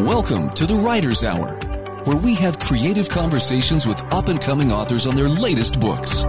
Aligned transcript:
Welcome 0.00 0.48
to 0.50 0.64
the 0.64 0.76
Writer's 0.76 1.24
Hour, 1.24 1.56
where 2.04 2.16
we 2.16 2.34
have 2.36 2.58
creative 2.58 3.10
conversations 3.10 3.86
with 3.86 4.00
up 4.14 4.28
and 4.28 4.40
coming 4.40 4.72
authors 4.72 5.06
on 5.06 5.14
their 5.14 5.28
latest 5.28 5.78
books. 5.78 6.22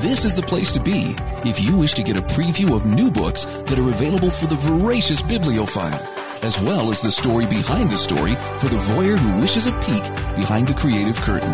This 0.00 0.24
is 0.24 0.34
the 0.34 0.42
place 0.42 0.72
to 0.72 0.80
be 0.80 1.14
if 1.44 1.62
you 1.62 1.76
wish 1.76 1.92
to 1.92 2.02
get 2.02 2.16
a 2.16 2.22
preview 2.22 2.74
of 2.74 2.86
new 2.86 3.10
books 3.10 3.44
that 3.44 3.78
are 3.78 3.90
available 3.90 4.30
for 4.30 4.46
the 4.46 4.54
voracious 4.54 5.20
bibliophile, 5.20 6.00
as 6.42 6.58
well 6.58 6.90
as 6.90 7.02
the 7.02 7.10
story 7.10 7.44
behind 7.44 7.90
the 7.90 7.98
story 7.98 8.36
for 8.58 8.68
the 8.68 8.80
voyeur 8.94 9.18
who 9.18 9.38
wishes 9.38 9.66
a 9.66 9.72
peek 9.80 10.04
behind 10.34 10.66
the 10.66 10.74
creative 10.74 11.20
curtain. 11.20 11.52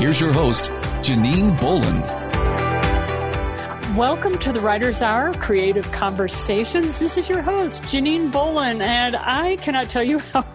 Here's 0.00 0.20
your 0.20 0.32
host, 0.32 0.72
Janine 1.00 1.56
Bolin. 1.58 2.21
Welcome 3.96 4.38
to 4.38 4.52
the 4.54 4.60
Writer's 4.60 5.02
Hour 5.02 5.34
Creative 5.34 5.84
Conversations. 5.92 6.98
This 6.98 7.18
is 7.18 7.28
your 7.28 7.42
host, 7.42 7.82
Janine 7.82 8.32
Bolin, 8.32 8.80
and 8.80 9.14
I 9.14 9.56
cannot 9.56 9.90
tell 9.90 10.02
you 10.02 10.18
how, 10.32 10.46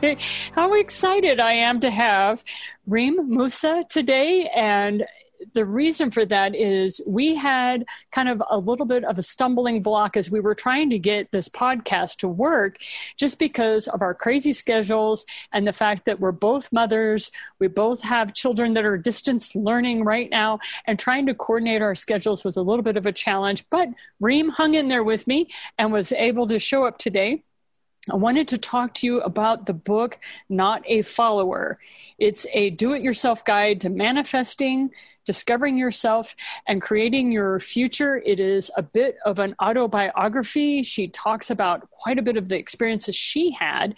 how 0.54 0.73
excited 0.73 1.40
I 1.40 1.54
am 1.54 1.80
to 1.81 1.92
have 1.92 2.44
Reem 2.88 3.30
Mousa 3.30 3.88
today. 3.88 4.50
And 4.55 5.05
the 5.54 5.66
reason 5.66 6.12
for 6.12 6.26
that 6.26 6.56
is 6.56 7.02
we 7.08 7.36
had 7.36 7.86
kind 8.12 8.30
of 8.30 8.42
a 8.50 8.58
little 8.58 8.86
bit 8.86 9.04
of 9.04 9.18
a 9.18 9.22
stumbling 9.22 9.82
block 9.82 10.18
as 10.18 10.32
we 10.32 10.40
were 10.40 10.56
trying 10.56 10.90
to 10.90 11.00
get 11.00 11.32
this 11.32 11.50
podcast 11.50 12.18
to 12.18 12.28
work 12.28 12.78
just 13.18 13.40
because 13.40 13.88
of 13.88 14.02
our 14.02 14.14
crazy 14.14 14.54
schedules 14.54 15.26
and 15.52 15.68
the 15.68 15.73
fact 15.73 16.06
that 16.06 16.20
we're 16.20 16.32
both 16.32 16.72
mothers. 16.72 17.32
We 17.60 17.68
both 17.68 18.04
have 18.04 18.34
children 18.34 18.73
that 18.73 18.86
are 18.86 18.98
distance 18.98 19.56
learning 19.56 20.04
right 20.04 20.30
now, 20.30 20.60
and 20.86 20.98
trying 20.98 21.26
to 21.28 21.34
coordinate 21.34 21.82
our 21.82 21.95
schedules 21.95 22.44
was 22.44 22.58
a 22.58 22.62
little 22.62 22.84
bit 22.84 22.98
of 22.98 23.06
a 23.06 23.12
challenge. 23.12 23.66
But 23.70 23.90
Reem 24.20 24.50
hung 24.50 24.73
in 24.73 24.88
there 24.88 25.04
with 25.04 25.28
me 25.28 25.50
and 25.78 25.92
was 25.92 26.12
able 26.12 26.48
to 26.48 26.59
show 26.59 26.86
up 26.86 26.98
today. 26.98 27.44
I 28.12 28.16
wanted 28.16 28.48
to 28.50 28.58
talk 28.58 28.94
to 28.95 29.06
you 29.06 29.22
about 29.22 29.66
the 29.66 29.73
book, 29.73 30.20
Not 30.48 30.84
a 30.86 31.02
Follower. 31.02 31.78
It's 32.18 32.48
a 32.53 32.70
do 32.70 32.94
it 32.94 33.02
yourself 33.02 33.44
guide 33.44 33.81
to 33.81 33.90
manifesting, 33.90 34.92
discovering 35.28 35.78
yourself 35.78 36.36
and 36.67 36.81
creating 36.81 37.31
your 37.31 37.59
future. 37.59 38.23
It 38.25 38.39
is 38.39 38.72
a 38.75 38.81
bit 38.81 39.17
of 39.25 39.38
an 39.38 39.56
autobiography. 39.61 40.81
She 40.81 41.09
talks 41.09 41.52
about 41.52 41.92
quite 41.92 42.17
a 42.17 42.23
bit 42.23 42.38
of 42.38 42.50
the 42.50 42.58
experiences 42.58 43.16
she 43.16 43.52
had. 43.52 43.94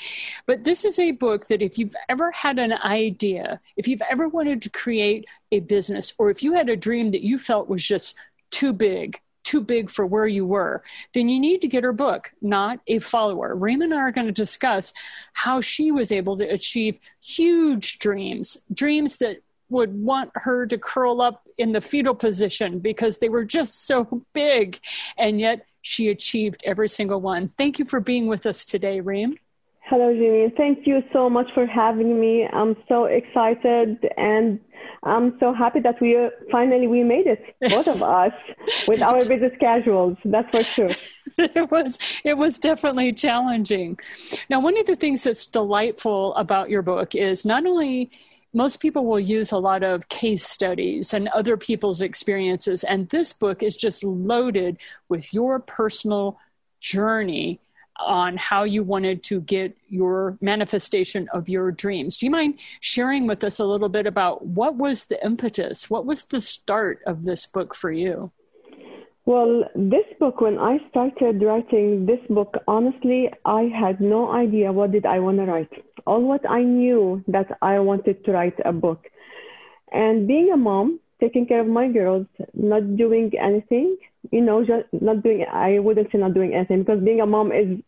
But 0.45 0.65
this 0.65 0.83
is 0.83 0.99
a 0.99 1.11
book 1.11 1.47
that 1.47 1.61
if 1.61 1.77
you've 1.77 1.95
ever 2.09 2.31
had 2.31 2.59
an 2.59 2.73
idea, 2.73 3.61
if 3.77 3.87
you've 3.87 4.01
ever 4.11 4.27
wanted 4.27 4.61
to 4.63 4.69
create 4.69 5.27
a 5.53 5.61
business, 5.61 6.13
or 6.17 6.29
if 6.29 6.43
you 6.43 6.53
had 6.53 6.67
a 6.67 6.75
dream 6.75 7.11
that 7.11 7.23
you 7.23 7.37
felt 7.37 7.69
was 7.69 7.87
just 7.87 8.15
too 8.51 8.73
big, 8.73 9.21
too 9.43 9.61
big 9.61 9.89
for 9.89 10.05
where 10.05 10.27
you 10.27 10.45
were, 10.45 10.83
then 11.13 11.29
you 11.29 11.39
need 11.39 11.61
to 11.61 11.67
get 11.67 11.83
her 11.83 11.93
book, 11.93 12.31
Not 12.41 12.79
a 12.87 12.99
Follower. 12.99 13.55
Reem 13.55 13.81
and 13.81 13.93
I 13.93 13.97
are 13.97 14.11
going 14.11 14.27
to 14.27 14.33
discuss 14.33 14.93
how 15.33 15.61
she 15.61 15.91
was 15.91 16.11
able 16.11 16.37
to 16.37 16.43
achieve 16.43 16.99
huge 17.23 17.99
dreams, 17.99 18.57
dreams 18.73 19.17
that 19.17 19.41
would 19.69 19.93
want 19.93 20.31
her 20.35 20.65
to 20.65 20.77
curl 20.77 21.21
up 21.21 21.47
in 21.57 21.71
the 21.71 21.81
fetal 21.81 22.15
position 22.15 22.79
because 22.79 23.19
they 23.19 23.29
were 23.29 23.45
just 23.45 23.87
so 23.87 24.21
big. 24.33 24.79
And 25.17 25.39
yet 25.39 25.65
she 25.81 26.09
achieved 26.09 26.61
every 26.65 26.89
single 26.89 27.21
one. 27.21 27.47
Thank 27.47 27.79
you 27.79 27.85
for 27.85 27.99
being 27.99 28.27
with 28.27 28.45
us 28.45 28.65
today, 28.65 28.99
Reem. 28.99 29.37
Hello, 29.85 30.13
Jimmy. 30.13 30.53
Thank 30.55 30.85
you 30.85 31.01
so 31.11 31.29
much 31.29 31.47
for 31.55 31.65
having 31.65 32.19
me. 32.19 32.47
I'm 32.51 32.75
so 32.87 33.05
excited 33.05 33.97
and 34.17 34.59
I'm 35.03 35.37
so 35.39 35.53
happy 35.53 35.79
that 35.79 35.99
we 36.01 36.17
uh, 36.17 36.29
finally 36.51 36.87
we 36.87 37.03
made 37.03 37.25
it, 37.25 37.55
both 37.69 37.87
of 37.87 38.03
us, 38.21 38.33
with 38.87 39.01
our 39.01 39.19
business 39.19 39.53
casuals. 39.59 40.17
That's 40.25 40.49
for 40.49 40.63
sure. 40.63 40.89
it 41.37 41.71
was 41.71 41.99
it 42.23 42.37
was 42.37 42.59
definitely 42.59 43.13
challenging. 43.13 43.99
Now, 44.49 44.59
one 44.59 44.77
of 44.77 44.85
the 44.85 44.95
things 44.95 45.23
that's 45.23 45.45
delightful 45.45 46.35
about 46.35 46.69
your 46.69 46.81
book 46.81 47.15
is 47.15 47.45
not 47.45 47.65
only 47.65 48.11
most 48.53 48.79
people 48.79 49.05
will 49.05 49.19
use 49.19 49.51
a 49.51 49.57
lot 49.57 49.83
of 49.83 50.09
case 50.09 50.45
studies 50.45 51.13
and 51.13 51.27
other 51.29 51.57
people's 51.57 52.01
experiences. 52.01 52.83
And 52.83 53.09
this 53.09 53.31
book 53.33 53.61
is 53.61 53.75
just 53.75 54.03
loaded 54.03 54.77
with 55.07 55.33
your 55.33 55.59
personal 55.59 56.39
journey 56.79 57.59
on 57.99 58.37
how 58.37 58.63
you 58.63 58.81
wanted 58.81 59.21
to 59.23 59.41
get 59.41 59.75
your 59.89 60.37
manifestation 60.41 61.27
of 61.33 61.49
your 61.49 61.71
dreams. 61.71 62.17
Do 62.17 62.25
you 62.25 62.31
mind 62.31 62.57
sharing 62.79 63.27
with 63.27 63.43
us 63.43 63.59
a 63.59 63.65
little 63.65 63.89
bit 63.89 64.07
about 64.07 64.45
what 64.45 64.75
was 64.75 65.05
the 65.05 65.23
impetus? 65.23 65.89
What 65.89 66.05
was 66.05 66.25
the 66.25 66.41
start 66.41 67.01
of 67.05 67.23
this 67.23 67.45
book 67.45 67.75
for 67.75 67.91
you? 67.91 68.31
Well, 69.25 69.65
this 69.75 70.05
book, 70.19 70.41
when 70.41 70.57
I 70.57 70.79
started 70.89 71.43
writing 71.43 72.07
this 72.07 72.21
book, 72.29 72.55
honestly, 72.67 73.29
I 73.45 73.63
had 73.63 74.01
no 74.01 74.31
idea 74.31 74.71
what 74.71 74.91
did 74.91 75.05
I 75.05 75.19
want 75.19 75.37
to 75.37 75.45
write. 75.45 75.69
All 76.05 76.21
what 76.21 76.49
I 76.49 76.63
knew 76.63 77.23
that 77.27 77.57
I 77.61 77.79
wanted 77.79 78.23
to 78.25 78.31
write 78.31 78.57
a 78.65 78.71
book. 78.71 79.05
And 79.91 80.27
being 80.27 80.51
a 80.51 80.57
mom, 80.57 80.99
taking 81.19 81.45
care 81.45 81.61
of 81.61 81.67
my 81.67 81.87
girls, 81.87 82.27
not 82.53 82.95
doing 82.97 83.31
anything, 83.41 83.97
you 84.31 84.41
know, 84.41 84.65
just 84.65 84.85
not 84.91 85.23
doing, 85.23 85.45
I 85.51 85.79
wouldn't 85.79 86.11
say 86.11 86.17
not 86.17 86.33
doing 86.33 86.53
anything 86.53 86.79
because 86.83 87.03
being 87.03 87.21
a 87.21 87.25
mom 87.25 87.51
is 87.51 87.79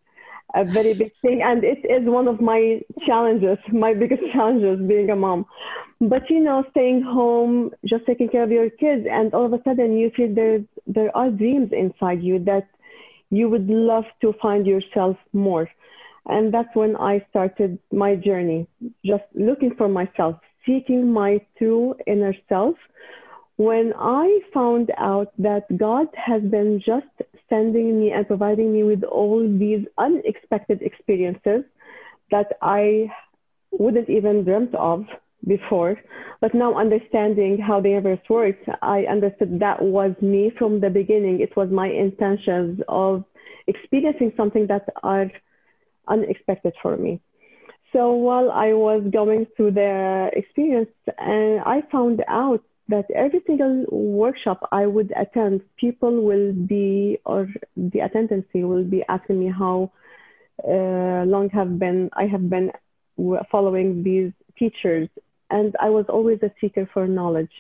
a 0.54 0.66
very 0.66 0.94
big 0.94 1.14
thing. 1.22 1.42
And 1.44 1.64
it 1.64 1.80
is 1.86 2.08
one 2.08 2.28
of 2.28 2.42
my 2.42 2.82
challenges, 3.06 3.58
my 3.72 3.94
biggest 3.94 4.24
challenges 4.34 4.86
being 4.88 5.10
a 5.10 5.16
mom. 5.16 5.46
But 6.00 6.30
you 6.30 6.40
know, 6.40 6.64
staying 6.72 7.04
home, 7.04 7.72
just 7.86 8.06
taking 8.06 8.30
care 8.30 8.44
of 8.44 8.52
your 8.52 8.70
kids, 8.70 9.06
and 9.10 9.34
all 9.34 9.46
of 9.46 9.54
a 9.54 9.62
sudden 9.64 9.98
you 9.98 10.12
feel 10.16 10.34
there 10.34 10.60
there 10.88 11.16
are 11.16 11.30
dreams 11.30 11.70
inside 11.72 12.24
you 12.24 12.40
that 12.46 12.68
you 13.30 13.50
would 13.50 13.68
love 13.68 14.06
to 14.22 14.34
find 14.42 14.66
yourself 14.66 15.16
more. 15.32 15.70
And 16.26 16.54
that's 16.54 16.74
when 16.76 16.96
I 16.96 17.26
started 17.30 17.80
my 17.92 18.16
journey, 18.16 18.68
just 19.06 19.24
looking 19.34 19.74
for 19.76 19.88
myself, 19.88 20.36
seeking 20.66 21.12
my 21.12 21.42
true 21.58 21.96
inner 22.06 22.36
self. 22.48 22.76
When 23.58 23.94
I 23.98 24.40
found 24.54 24.92
out 24.98 25.34
that 25.40 25.66
God 25.78 26.08
has 26.16 26.42
been 26.42 26.82
just 26.84 27.08
sending 27.50 28.00
me 28.00 28.12
and 28.12 28.26
providing 28.26 28.72
me 28.74 28.84
with 28.84 29.04
all 29.04 29.42
these 29.42 29.86
unexpected 29.98 30.82
experiences 30.82 31.64
that 32.32 32.54
I 32.62 33.12
wouldn't 33.72 34.10
even 34.10 34.44
dreamt 34.44 34.74
of 34.76 35.06
before. 35.48 36.00
But 36.40 36.54
now 36.54 36.76
understanding 36.76 37.58
how 37.58 37.82
the 37.82 37.90
universe 37.90 38.20
works, 38.30 38.64
I 38.82 39.04
understood 39.04 39.60
that 39.60 39.82
was 39.82 40.14
me 40.22 40.52
from 40.58 40.80
the 40.80 40.90
beginning. 40.90 41.42
It 41.42 41.56
was 41.56 41.70
my 41.70 41.88
intentions 41.88 42.82
of 42.88 43.24
experiencing 43.68 44.34
something 44.38 44.68
that 44.68 44.88
are 45.04 45.32
unexpected 46.08 46.74
for 46.82 46.98
me. 46.98 47.22
So 47.94 48.14
while 48.14 48.52
I 48.52 48.74
was 48.74 49.04
going 49.12 49.48
through 49.56 49.72
the 49.72 50.30
experience, 50.34 50.90
and 51.18 51.60
I 51.62 51.82
found 51.92 52.24
out 52.28 52.64
that 52.88 53.06
every 53.14 53.42
single 53.46 53.86
workshop 53.90 54.68
I 54.72 54.86
would 54.86 55.12
attend, 55.20 55.62
people 55.78 56.22
will 56.22 56.54
be, 56.54 57.20
or 57.26 57.48
the 57.76 58.00
attendancy 58.00 58.64
will 58.64 58.84
be 58.84 59.04
asking 59.10 59.40
me 59.40 59.52
how 59.52 59.92
uh, 60.68 61.24
long 61.26 61.50
have 61.54 61.80
been 61.80 62.10
I 62.14 62.26
have 62.28 62.50
been 62.50 62.72
following 63.52 64.04
these 64.04 64.32
teachers, 64.58 65.10
and 65.50 65.76
I 65.82 65.90
was 65.90 66.06
always 66.08 66.40
a 66.44 66.52
seeker 66.62 66.90
for 66.94 67.08
knowledge. 67.08 67.52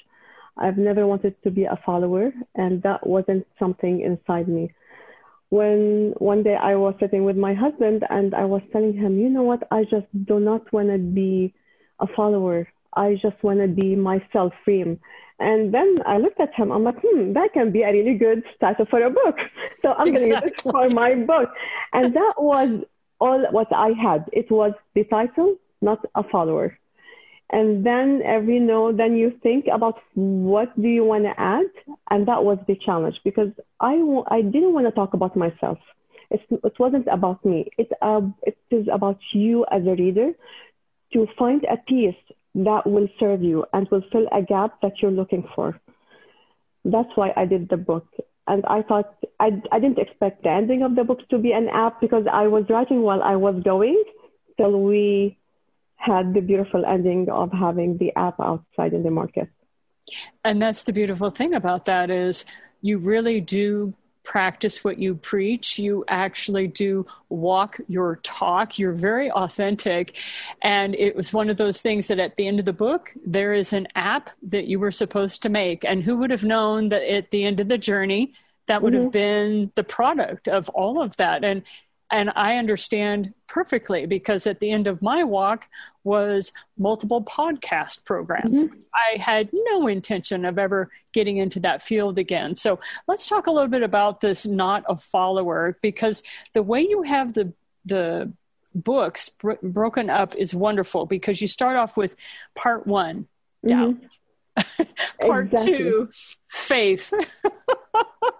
I've 0.57 0.77
never 0.77 1.07
wanted 1.07 1.35
to 1.43 1.51
be 1.51 1.65
a 1.65 1.79
follower, 1.85 2.31
and 2.55 2.81
that 2.83 3.05
wasn't 3.05 3.45
something 3.57 4.01
inside 4.01 4.47
me. 4.47 4.73
When 5.51 6.13
one 6.17 6.43
day 6.43 6.55
I 6.55 6.75
was 6.75 6.95
sitting 6.99 7.23
with 7.25 7.37
my 7.37 7.53
husband 7.53 8.03
and 8.09 8.33
I 8.33 8.45
was 8.45 8.61
telling 8.71 8.93
him, 8.93 9.19
you 9.19 9.29
know 9.29 9.43
what, 9.43 9.63
I 9.69 9.83
just 9.83 10.07
do 10.25 10.39
not 10.39 10.71
want 10.73 10.89
to 10.89 10.97
be 10.97 11.53
a 11.99 12.07
follower. 12.15 12.67
I 12.95 13.15
just 13.21 13.41
want 13.43 13.59
to 13.59 13.67
be 13.67 13.95
myself, 13.95 14.53
free. 14.65 14.97
And 15.39 15.73
then 15.73 15.89
I 16.05 16.17
looked 16.17 16.39
at 16.39 16.53
him. 16.53 16.71
I'm 16.71 16.83
like, 16.83 16.99
hmm, 17.03 17.33
that 17.33 17.49
can 17.53 17.71
be 17.71 17.81
a 17.83 17.91
really 17.91 18.15
good 18.17 18.43
title 18.59 18.85
for 18.89 19.03
a 19.03 19.09
book. 19.09 19.37
So 19.81 19.93
I'm 19.93 20.09
exactly. 20.09 20.29
going 20.29 20.41
to 20.41 20.47
use 20.47 20.53
it 20.57 20.71
for 20.71 20.89
my 20.89 21.15
book. 21.15 21.49
And 21.91 22.15
that 22.15 22.33
was 22.37 22.83
all 23.19 23.43
what 23.51 23.67
I 23.73 23.89
had. 23.99 24.25
It 24.31 24.51
was 24.51 24.73
the 24.93 25.03
title, 25.05 25.55
not 25.81 25.99
a 26.15 26.23
follower. 26.23 26.77
And 27.51 27.85
then 27.85 28.21
every 28.25 28.59
no, 28.59 28.93
then 28.93 29.17
you 29.17 29.33
think 29.43 29.65
about 29.73 29.99
what 30.13 30.69
do 30.81 30.87
you 30.87 31.03
want 31.03 31.25
to 31.25 31.33
add, 31.37 31.65
and 32.09 32.25
that 32.27 32.43
was 32.45 32.57
the 32.65 32.77
challenge 32.85 33.19
because 33.25 33.49
I 33.81 33.95
I 34.27 34.41
didn't 34.41 34.73
want 34.73 34.87
to 34.87 34.91
talk 34.91 35.13
about 35.13 35.35
myself. 35.35 35.77
It's, 36.29 36.43
it 36.49 36.79
wasn't 36.79 37.07
about 37.11 37.43
me. 37.43 37.67
It 37.77 37.91
uh, 38.01 38.21
it 38.43 38.57
is 38.69 38.87
about 38.91 39.19
you 39.33 39.65
as 39.69 39.81
a 39.85 39.95
reader 39.95 40.31
to 41.11 41.27
find 41.37 41.65
a 41.65 41.75
piece 41.75 42.15
that 42.55 42.87
will 42.87 43.09
serve 43.19 43.41
you 43.41 43.65
and 43.73 43.87
will 43.91 44.03
fill 44.11 44.27
a 44.31 44.41
gap 44.41 44.79
that 44.81 44.93
you're 45.01 45.11
looking 45.11 45.45
for. 45.53 45.79
That's 46.85 47.09
why 47.15 47.33
I 47.35 47.45
did 47.45 47.67
the 47.69 47.77
book. 47.77 48.07
And 48.47 48.65
I 48.65 48.81
thought, 48.81 49.13
I, 49.39 49.61
I 49.71 49.79
didn't 49.79 49.99
expect 49.99 50.43
the 50.43 50.49
ending 50.49 50.83
of 50.83 50.95
the 50.95 51.03
book 51.03 51.27
to 51.29 51.37
be 51.37 51.51
an 51.51 51.69
app 51.69 52.01
because 52.01 52.25
I 52.31 52.47
was 52.47 52.65
writing 52.69 53.01
while 53.01 53.21
I 53.21 53.35
was 53.35 53.61
going 53.63 54.03
till 54.57 54.81
we 54.81 55.37
had 56.01 56.33
the 56.33 56.41
beautiful 56.41 56.85
ending 56.85 57.29
of 57.29 57.51
having 57.51 57.97
the 57.97 58.11
app 58.15 58.39
outside 58.39 58.93
in 58.93 59.03
the 59.03 59.11
market. 59.11 59.49
And 60.43 60.61
that's 60.61 60.83
the 60.83 60.93
beautiful 60.93 61.29
thing 61.29 61.53
about 61.53 61.85
that 61.85 62.09
is 62.09 62.43
you 62.81 62.97
really 62.97 63.39
do 63.39 63.93
practice 64.23 64.83
what 64.83 64.97
you 64.97 65.15
preach. 65.15 65.77
You 65.79 66.03
actually 66.07 66.67
do 66.67 67.05
walk 67.29 67.79
your 67.87 68.17
talk. 68.17 68.79
You're 68.79 68.93
very 68.93 69.31
authentic. 69.31 70.17
And 70.61 70.95
it 70.95 71.15
was 71.15 71.33
one 71.33 71.49
of 71.49 71.57
those 71.57 71.81
things 71.81 72.07
that 72.07 72.19
at 72.19 72.37
the 72.37 72.47
end 72.47 72.59
of 72.59 72.65
the 72.65 72.73
book, 72.73 73.13
there 73.25 73.53
is 73.53 73.73
an 73.73 73.87
app 73.95 74.29
that 74.43 74.65
you 74.65 74.79
were 74.79 74.91
supposed 74.91 75.43
to 75.43 75.49
make. 75.49 75.85
And 75.85 76.03
who 76.03 76.17
would 76.17 76.31
have 76.31 76.43
known 76.43 76.89
that 76.89 77.03
at 77.03 77.31
the 77.31 77.43
end 77.45 77.59
of 77.59 77.67
the 77.67 77.77
journey, 77.77 78.33
that 78.67 78.81
would 78.81 78.93
mm-hmm. 78.93 79.03
have 79.03 79.11
been 79.11 79.71
the 79.75 79.83
product 79.83 80.47
of 80.47 80.69
all 80.69 81.01
of 81.01 81.15
that. 81.17 81.43
And 81.43 81.63
and 82.11 82.31
I 82.35 82.57
understand 82.57 83.33
perfectly 83.47 84.05
because 84.05 84.45
at 84.45 84.59
the 84.59 84.69
end 84.71 84.87
of 84.87 85.01
my 85.01 85.23
walk 85.23 85.67
was 86.03 86.51
multiple 86.77 87.23
podcast 87.23 88.05
programs. 88.05 88.63
Mm-hmm. 88.63 88.79
I 88.93 89.17
had 89.17 89.49
no 89.53 89.87
intention 89.87 90.45
of 90.45 90.59
ever 90.59 90.91
getting 91.13 91.37
into 91.37 91.59
that 91.61 91.81
field 91.81 92.17
again. 92.17 92.55
So 92.55 92.79
let's 93.07 93.29
talk 93.29 93.47
a 93.47 93.51
little 93.51 93.69
bit 93.69 93.83
about 93.83 94.19
this 94.19 94.45
not 94.45 94.83
a 94.89 94.97
follower 94.97 95.77
because 95.81 96.21
the 96.53 96.63
way 96.63 96.81
you 96.81 97.03
have 97.03 97.33
the 97.33 97.53
the 97.85 98.31
books 98.75 99.29
bro- 99.29 99.57
broken 99.63 100.09
up 100.09 100.35
is 100.35 100.53
wonderful 100.53 101.05
because 101.05 101.41
you 101.41 101.47
start 101.47 101.75
off 101.75 101.97
with 101.97 102.15
part 102.55 102.85
1 102.85 103.27
doubt. 103.65 103.95
Mm-hmm. 103.95 104.83
part 105.27 105.51
exactly. 105.53 105.77
2 105.77 106.09
faith. 106.49 107.13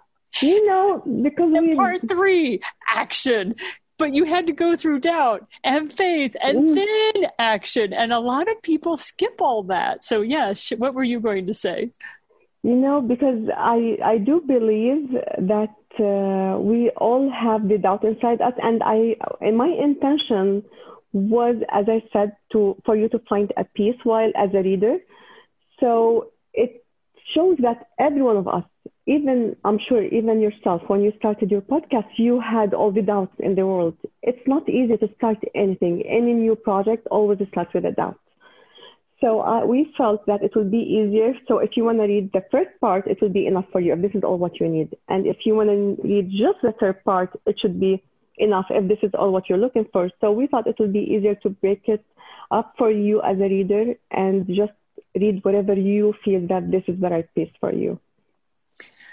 you 0.42 0.66
know, 0.66 1.02
because 1.22 1.52
and 1.54 1.68
we... 1.68 1.76
part 1.76 2.08
three, 2.08 2.60
action. 2.88 3.54
But 3.98 4.12
you 4.12 4.24
had 4.24 4.46
to 4.48 4.52
go 4.52 4.74
through 4.74 5.00
doubt 5.00 5.46
and 5.62 5.92
faith 5.92 6.34
and 6.42 6.58
mm. 6.58 6.74
then 6.74 7.30
action. 7.38 7.92
And 7.92 8.12
a 8.12 8.18
lot 8.18 8.50
of 8.50 8.60
people 8.62 8.96
skip 8.96 9.40
all 9.40 9.62
that. 9.64 10.02
So, 10.02 10.22
yeah, 10.22 10.54
what 10.76 10.94
were 10.94 11.04
you 11.04 11.20
going 11.20 11.46
to 11.46 11.54
say? 11.54 11.92
You 12.64 12.74
know, 12.74 13.00
because 13.00 13.48
I, 13.56 13.98
I 14.04 14.18
do 14.18 14.40
believe 14.40 15.12
that 15.38 15.74
uh, 16.00 16.58
we 16.58 16.90
all 16.96 17.30
have 17.30 17.68
the 17.68 17.78
doubt 17.78 18.02
inside 18.02 18.40
us. 18.40 18.54
And 18.60 18.82
I, 18.82 19.16
and 19.40 19.56
my 19.56 19.68
intention 19.68 20.64
was, 21.12 21.56
as 21.70 21.84
I 21.88 22.02
said, 22.12 22.36
to 22.52 22.76
for 22.84 22.96
you 22.96 23.08
to 23.10 23.20
find 23.28 23.52
a 23.56 23.64
peace 23.64 23.98
while 24.02 24.32
as 24.36 24.50
a 24.54 24.62
reader. 24.62 24.98
So 25.78 26.30
it 26.54 26.84
shows 27.34 27.58
that 27.60 27.88
every 27.98 28.22
one 28.22 28.36
of 28.36 28.48
us 28.48 28.64
even 29.06 29.56
I'm 29.64 29.78
sure 29.88 30.04
even 30.04 30.40
yourself 30.40 30.82
when 30.86 31.02
you 31.02 31.12
started 31.18 31.50
your 31.50 31.60
podcast 31.60 32.06
you 32.16 32.40
had 32.40 32.72
all 32.72 32.92
the 32.92 33.02
doubts 33.02 33.34
in 33.40 33.54
the 33.54 33.66
world. 33.66 33.96
It's 34.22 34.46
not 34.46 34.68
easy 34.68 34.96
to 34.96 35.08
start 35.16 35.38
anything 35.54 36.02
any 36.06 36.32
new 36.32 36.54
project 36.54 37.08
always 37.10 37.38
starts 37.48 37.74
with 37.74 37.84
a 37.84 37.92
doubt. 37.92 38.18
So 39.20 39.40
uh, 39.40 39.64
we 39.64 39.92
felt 39.96 40.26
that 40.26 40.42
it 40.42 40.52
would 40.54 40.70
be 40.70 40.78
easier 40.78 41.32
so 41.48 41.58
if 41.58 41.70
you 41.76 41.84
want 41.84 41.98
to 41.98 42.04
read 42.04 42.30
the 42.32 42.44
first 42.50 42.70
part 42.80 43.06
it 43.08 43.20
will 43.20 43.28
be 43.40 43.46
enough 43.46 43.66
for 43.72 43.80
you 43.80 43.92
if 43.92 44.02
this 44.02 44.14
is 44.14 44.22
all 44.22 44.38
what 44.38 44.60
you 44.60 44.68
need. 44.68 44.96
And 45.08 45.26
if 45.26 45.38
you 45.44 45.56
want 45.56 45.70
to 45.70 46.00
read 46.02 46.30
just 46.30 46.62
the 46.62 46.74
third 46.78 47.02
part 47.04 47.30
it 47.44 47.56
should 47.60 47.80
be 47.80 48.02
enough 48.38 48.66
if 48.70 48.86
this 48.88 48.98
is 49.02 49.10
all 49.18 49.32
what 49.32 49.48
you're 49.48 49.58
looking 49.58 49.86
for. 49.92 50.10
So 50.20 50.30
we 50.30 50.46
thought 50.46 50.68
it 50.68 50.76
would 50.78 50.92
be 50.92 51.00
easier 51.00 51.34
to 51.42 51.50
break 51.50 51.82
it 51.86 52.04
up 52.52 52.74
for 52.78 52.90
you 52.90 53.20
as 53.22 53.36
a 53.38 53.48
reader 53.48 53.94
and 54.12 54.46
just 54.46 54.72
read 55.16 55.44
whatever 55.44 55.74
you 55.74 56.14
feel 56.24 56.46
that 56.46 56.70
this 56.70 56.84
is 56.86 57.00
the 57.00 57.08
right 57.08 57.28
piece 57.34 57.50
for 57.60 57.72
you 57.72 57.98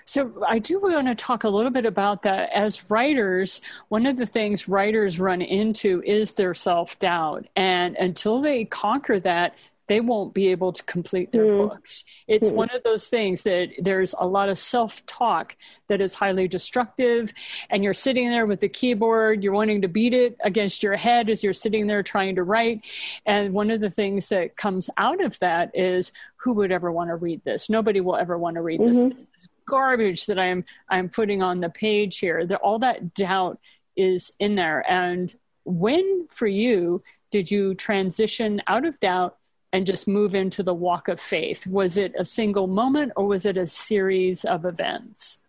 so 0.09 0.43
I 0.47 0.57
do 0.57 0.79
want 0.79 1.07
to 1.07 1.13
talk 1.13 1.43
a 1.43 1.49
little 1.49 1.69
bit 1.69 1.85
about 1.85 2.23
that. 2.23 2.49
As 2.51 2.89
writers, 2.89 3.61
one 3.89 4.07
of 4.07 4.17
the 4.17 4.25
things 4.25 4.67
writers 4.67 5.19
run 5.19 5.39
into 5.39 6.01
is 6.03 6.33
their 6.33 6.55
self 6.55 6.97
doubt. 6.97 7.45
And 7.55 7.95
until 7.95 8.41
they 8.41 8.65
conquer 8.65 9.19
that, 9.19 9.53
they 9.85 10.01
won't 10.01 10.33
be 10.33 10.47
able 10.47 10.71
to 10.71 10.83
complete 10.83 11.31
their 11.31 11.45
mm. 11.45 11.67
books. 11.67 12.05
It's 12.27 12.49
mm. 12.49 12.53
one 12.53 12.69
of 12.71 12.81
those 12.81 13.07
things 13.07 13.43
that 13.43 13.69
there's 13.79 14.15
a 14.17 14.25
lot 14.25 14.49
of 14.49 14.57
self 14.57 15.05
talk 15.05 15.55
that 15.89 16.01
is 16.01 16.15
highly 16.15 16.47
destructive, 16.47 17.31
and 17.69 17.83
you're 17.83 17.93
sitting 17.93 18.31
there 18.31 18.47
with 18.47 18.61
the 18.61 18.69
keyboard, 18.69 19.43
you're 19.43 19.53
wanting 19.53 19.83
to 19.83 19.87
beat 19.87 20.15
it 20.15 20.37
against 20.43 20.81
your 20.81 20.95
head 20.95 21.29
as 21.29 21.43
you're 21.43 21.53
sitting 21.53 21.85
there 21.85 22.01
trying 22.01 22.35
to 22.35 22.43
write. 22.43 22.83
And 23.27 23.53
one 23.53 23.69
of 23.69 23.79
the 23.79 23.91
things 23.91 24.29
that 24.29 24.55
comes 24.55 24.89
out 24.97 25.23
of 25.23 25.37
that 25.37 25.69
is 25.75 26.11
who 26.37 26.53
would 26.55 26.71
ever 26.71 26.91
want 26.91 27.09
to 27.09 27.15
read 27.15 27.43
this? 27.43 27.69
Nobody 27.69 27.99
will 28.01 28.15
ever 28.15 28.37
want 28.37 28.55
to 28.55 28.61
read 28.61 28.79
mm-hmm. 28.79 29.09
this. 29.09 29.27
This 29.27 29.29
is 29.35 29.49
garbage 29.69 30.25
that 30.25 30.39
I'm 30.39 30.63
I'm 30.89 31.09
putting 31.09 31.41
on 31.41 31.59
the 31.59 31.69
page 31.69 32.19
here. 32.19 32.45
That 32.45 32.59
all 32.59 32.79
that 32.79 33.13
doubt 33.13 33.59
is 33.95 34.33
in 34.39 34.55
there. 34.55 34.89
And 34.89 35.33
when 35.63 36.27
for 36.29 36.47
you 36.47 37.01
did 37.31 37.51
you 37.51 37.75
transition 37.75 38.61
out 38.67 38.85
of 38.85 38.99
doubt 38.99 39.37
and 39.71 39.85
just 39.85 40.07
move 40.07 40.33
into 40.33 40.63
the 40.63 40.73
walk 40.73 41.07
of 41.07 41.19
faith? 41.19 41.67
Was 41.67 41.97
it 41.97 42.13
a 42.17 42.25
single 42.25 42.67
moment 42.67 43.11
or 43.15 43.27
was 43.27 43.45
it 43.45 43.57
a 43.57 43.67
series 43.67 44.45
of 44.45 44.65
events? 44.65 45.39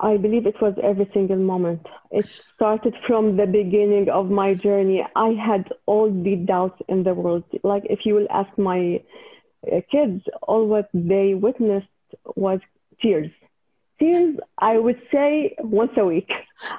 I 0.00 0.16
believe 0.16 0.46
it 0.46 0.60
was 0.60 0.74
every 0.82 1.10
single 1.12 1.36
moment. 1.36 1.86
It 2.10 2.26
started 2.54 2.94
from 3.06 3.36
the 3.36 3.46
beginning 3.46 4.08
of 4.08 4.30
my 4.30 4.54
journey. 4.54 5.04
I 5.16 5.30
had 5.30 5.72
all 5.86 6.10
the 6.10 6.36
doubts 6.36 6.80
in 6.88 7.02
the 7.02 7.14
world. 7.14 7.44
Like, 7.62 7.84
if 7.90 8.00
you 8.04 8.14
will 8.14 8.28
ask 8.30 8.56
my 8.56 9.02
uh, 9.70 9.80
kids, 9.90 10.22
all 10.42 10.66
what 10.66 10.88
they 10.94 11.34
witnessed 11.34 11.88
was 12.36 12.60
tears. 13.00 13.30
Tears, 13.98 14.36
I 14.58 14.78
would 14.78 15.00
say 15.12 15.56
once 15.58 15.90
a 15.96 16.04
week. 16.04 16.30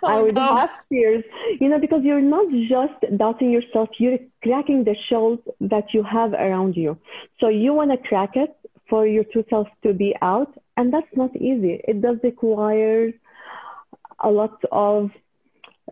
Oh, 0.04 0.08
I 0.08 0.22
would 0.22 0.36
no. 0.36 0.56
have 0.56 0.70
tears, 0.90 1.24
you 1.60 1.68
know, 1.68 1.80
because 1.80 2.02
you're 2.04 2.22
not 2.22 2.48
just 2.76 3.18
doubting 3.18 3.52
yourself, 3.52 3.90
you're 3.98 4.20
cracking 4.42 4.86
the 4.86 4.96
shells 5.10 5.40
that 5.60 5.94
you 5.94 6.04
have 6.04 6.34
around 6.34 6.78
you. 6.78 6.98
So 7.40 7.50
you 7.50 7.74
want 7.74 7.92
to 7.92 7.98
crack 7.98 8.32
it 8.36 8.56
for 8.90 9.06
your 9.06 9.24
true 9.26 9.46
self 9.50 9.68
to 9.86 9.94
be 9.94 10.16
out, 10.22 10.52
and 10.78 10.94
that's 10.94 11.14
not 11.16 11.36
easy. 11.36 11.82
It 11.88 12.02
does 12.02 12.18
require 12.24 13.12
a 14.22 14.32
lot 14.32 14.58
of 14.72 15.12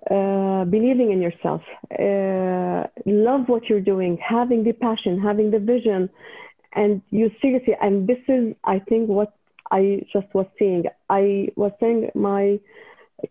uh, 0.10 0.64
believing 0.66 1.12
in 1.12 1.22
yourself, 1.22 1.62
uh, 1.92 2.88
love 3.06 3.50
what 3.50 3.68
you're 3.70 3.82
doing, 3.82 4.18
having 4.18 4.64
the 4.64 4.74
passion, 4.74 5.20
having 5.20 5.52
the 5.52 5.60
vision, 5.60 6.10
and 6.74 7.02
you 7.10 7.32
seriously. 7.42 7.76
And 7.82 8.08
this 8.08 8.20
is, 8.28 8.56
I 8.64 8.80
think, 8.80 9.10
what 9.10 9.34
I 9.72 10.06
just 10.12 10.28
was 10.34 10.48
seeing. 10.58 10.86
I 11.10 11.50
was 11.56 11.72
saying 11.80 12.12
my 12.16 12.60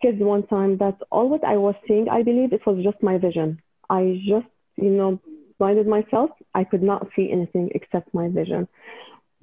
kids 0.02 0.18
one 0.20 0.46
time 0.46 0.78
that 0.78 0.98
all 1.10 1.28
what 1.28 1.44
I 1.44 1.56
was 1.56 1.74
seeing, 1.86 2.08
I 2.08 2.22
believe 2.22 2.52
it 2.52 2.66
was 2.66 2.82
just 2.82 3.02
my 3.02 3.18
vision. 3.18 3.60
I 3.88 4.20
just, 4.26 4.46
you 4.76 4.90
know, 4.90 5.20
blinded 5.58 5.86
myself. 5.86 6.30
I 6.54 6.64
could 6.64 6.82
not 6.82 7.08
see 7.14 7.30
anything 7.30 7.70
except 7.74 8.12
my 8.12 8.28
vision. 8.28 8.68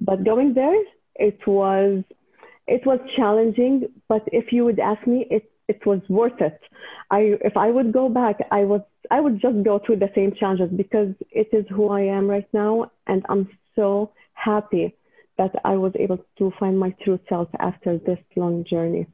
But 0.00 0.24
going 0.24 0.54
there, 0.54 0.82
it 1.16 1.46
was, 1.46 2.04
it 2.66 2.84
was 2.86 3.00
challenging. 3.16 3.86
But 4.08 4.22
if 4.32 4.52
you 4.52 4.64
would 4.64 4.78
ask 4.78 5.06
me, 5.06 5.26
it 5.30 5.50
it 5.66 5.86
was 5.86 6.00
worth 6.10 6.40
it. 6.40 6.60
I 7.10 7.38
if 7.40 7.56
I 7.56 7.70
would 7.70 7.92
go 7.92 8.08
back, 8.08 8.36
I 8.50 8.64
would 8.64 8.84
I 9.10 9.20
would 9.20 9.40
just 9.40 9.62
go 9.62 9.78
through 9.78 9.96
the 9.96 10.10
same 10.14 10.32
challenges 10.34 10.70
because 10.76 11.14
it 11.30 11.48
is 11.52 11.64
who 11.70 11.88
I 11.88 12.02
am 12.02 12.28
right 12.28 12.48
now, 12.52 12.90
and 13.06 13.24
I'm 13.28 13.48
so 13.74 14.12
happy 14.34 14.94
that 15.38 15.52
I 15.64 15.76
was 15.76 15.92
able 15.96 16.24
to 16.38 16.52
find 16.58 16.78
my 16.78 16.90
true 17.02 17.18
self 17.28 17.48
after 17.58 17.98
this 17.98 18.18
long 18.36 18.64
journey. 18.64 19.06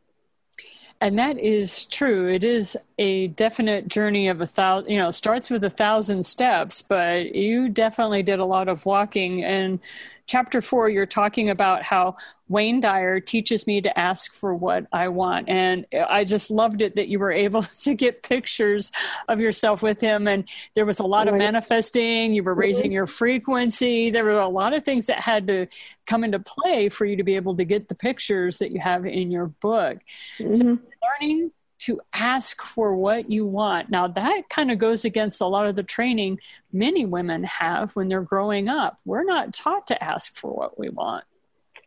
And 1.03 1.19
that 1.19 1.39
is 1.39 1.87
true. 1.87 2.29
It 2.29 2.45
is 2.45 2.77
a 2.99 3.29
definite 3.29 3.89
journey 3.89 4.29
of 4.29 4.43
a 4.43 4.47
thousand, 4.47 4.91
you 4.93 4.99
know, 4.99 5.11
starts 5.11 5.49
with 5.49 5.65
a 5.65 5.71
thousand 5.71 6.27
steps, 6.27 6.83
but 6.83 7.35
you 7.35 7.71
definitely 7.71 8.23
did 8.23 8.39
a 8.39 8.45
lot 8.45 8.69
of 8.69 8.85
walking. 8.85 9.43
And 9.43 9.81
chapter 10.31 10.61
four, 10.61 10.89
you're 10.89 11.07
talking 11.07 11.51
about 11.51 11.83
how 11.83 12.17
Wayne 12.49 12.79
Dyer 12.79 13.19
teaches 13.19 13.67
me 13.67 13.81
to 13.81 13.99
ask 13.99 14.33
for 14.33 14.55
what 14.55 14.87
I 14.93 15.09
want. 15.09 15.49
And 15.49 15.87
I 15.93 16.23
just 16.23 16.53
loved 16.53 16.83
it 16.83 16.95
that 16.95 17.09
you 17.09 17.19
were 17.19 17.33
able 17.47 17.63
to 17.63 17.95
get 17.95 18.23
pictures 18.23 18.93
of 19.29 19.41
yourself 19.41 19.83
with 19.83 20.01
him. 20.01 20.29
And 20.29 20.49
there 20.77 20.87
was 20.87 21.01
a 21.01 21.05
lot 21.05 21.27
of 21.27 21.35
manifesting, 21.35 22.33
you 22.33 22.45
were 22.45 22.55
raising 22.55 22.93
your 22.93 23.09
frequency. 23.09 24.11
There 24.11 24.25
were 24.25 24.39
a 24.39 24.49
lot 24.49 24.73
of 24.73 24.85
things 24.85 25.07
that 25.07 25.19
had 25.19 25.49
to 25.49 25.67
come 26.07 26.23
into 26.23 26.39
play 26.39 26.89
for 26.91 27.05
you 27.05 27.17
to 27.17 27.25
be 27.25 27.35
able 27.35 27.57
to 27.57 27.65
get 27.65 27.89
the 27.89 27.97
pictures 27.97 28.61
that 28.61 28.71
you 28.71 28.79
have 28.79 29.07
in 29.07 29.33
your 29.33 29.47
book. 29.47 29.99
Mm-hmm. 30.39 30.53
So 30.53 30.79
learning 31.21 31.51
to 31.81 32.01
ask 32.13 32.61
for 32.63 32.95
what 32.95 33.31
you 33.31 33.47
want. 33.47 33.91
Now, 33.91 34.07
that 34.07 34.49
kind 34.51 34.71
of 34.71 34.79
goes 34.79 35.05
against 35.05 35.41
a 35.41 35.47
lot 35.47 35.67
of 35.67 35.77
the 35.77 35.83
training 35.83 36.39
many 36.73 37.07
women 37.07 37.45
have 37.45 37.97
when 37.97 38.09
they're 38.09 38.23
growing 38.23 38.69
up. 38.69 38.99
We're 39.05 39.25
not 39.25 39.55
taught 39.55 39.87
to 39.89 40.03
ask 40.03 40.37
for 40.37 40.53
what 40.53 40.79
we 40.79 40.91
want. 40.91 41.25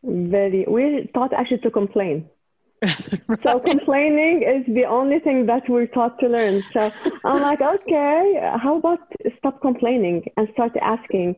Very, 0.03 0.65
we're 0.67 1.05
taught 1.13 1.31
actually 1.33 1.59
to 1.59 1.71
complain. 1.71 2.27
right. 2.81 3.39
So 3.43 3.59
complaining 3.59 4.43
is 4.43 4.73
the 4.73 4.85
only 4.85 5.19
thing 5.19 5.45
that 5.45 5.69
we're 5.69 5.87
taught 5.87 6.19
to 6.19 6.27
learn. 6.27 6.63
So 6.73 6.91
I'm 7.23 7.41
like, 7.41 7.61
okay, 7.75 8.51
how 8.61 8.77
about 8.77 8.99
stop 9.37 9.61
complaining 9.61 10.25
and 10.35 10.49
start 10.53 10.73
asking? 10.81 11.35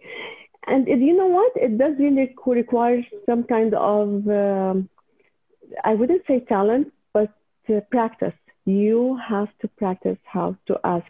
And 0.68 0.88
it, 0.88 1.00
you 1.00 1.16
know 1.16 1.28
what? 1.28 1.52
It 1.56 1.78
does 1.78 1.94
really 2.00 2.34
require 2.48 3.04
some 3.28 3.44
kind 3.44 3.76
of, 3.76 4.28
um, 4.28 4.90
I 5.84 5.94
wouldn't 5.94 6.24
say 6.26 6.40
talent, 6.40 6.92
but 7.14 7.32
uh, 7.70 7.82
practice 7.92 8.34
you 8.66 9.18
have 9.30 9.48
to 9.62 9.68
practice 9.68 10.18
how 10.26 10.56
to 10.68 10.78
ask. 10.84 11.06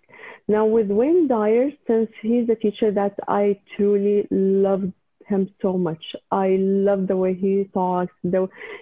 Now, 0.48 0.66
with 0.66 0.88
Wayne 0.88 1.28
Dyer, 1.28 1.70
since 1.88 2.10
he's 2.22 2.50
a 2.50 2.56
teacher 2.56 2.92
that 2.92 3.16
I 3.28 3.60
truly 3.76 4.28
loved 4.30 4.94
him 5.28 5.50
so 5.62 5.78
much. 5.78 6.04
I 6.32 6.58
love 6.60 7.08
the 7.08 7.18
way 7.18 7.34
he 7.34 7.70
talks. 7.74 8.14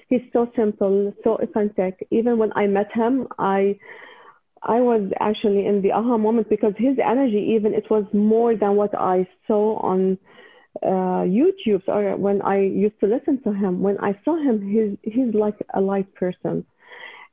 He's 0.10 0.22
so 0.32 0.52
simple, 0.56 1.14
so 1.24 1.36
authentic. 1.36 2.06
Even 2.12 2.38
when 2.38 2.52
I 2.54 2.68
met 2.68 2.92
him, 2.94 3.28
I 3.40 3.78
I 4.62 4.80
was 4.80 5.12
actually 5.20 5.66
in 5.66 5.82
the 5.82 5.92
aha 5.92 6.18
moment 6.18 6.50
because 6.50 6.74
his 6.78 6.98
energy, 7.04 7.54
even 7.56 7.74
it 7.74 7.90
was 7.90 8.06
more 8.14 8.56
than 8.56 8.76
what 8.76 8.96
I 8.98 9.28
saw 9.46 9.78
on 9.80 10.18
uh, 10.82 11.24
YouTube 11.28 11.84
or 11.88 12.16
when 12.16 12.42
I 12.42 12.60
used 12.62 13.00
to 13.02 13.08
listen 13.08 13.42
to 13.44 13.54
him. 13.54 13.82
When 13.82 13.98
I 14.00 14.18
saw 14.24 14.38
him, 14.38 14.62
he's 14.62 15.14
he's 15.14 15.34
like 15.34 15.56
a 15.74 15.82
light 15.82 16.14
person. 16.16 16.66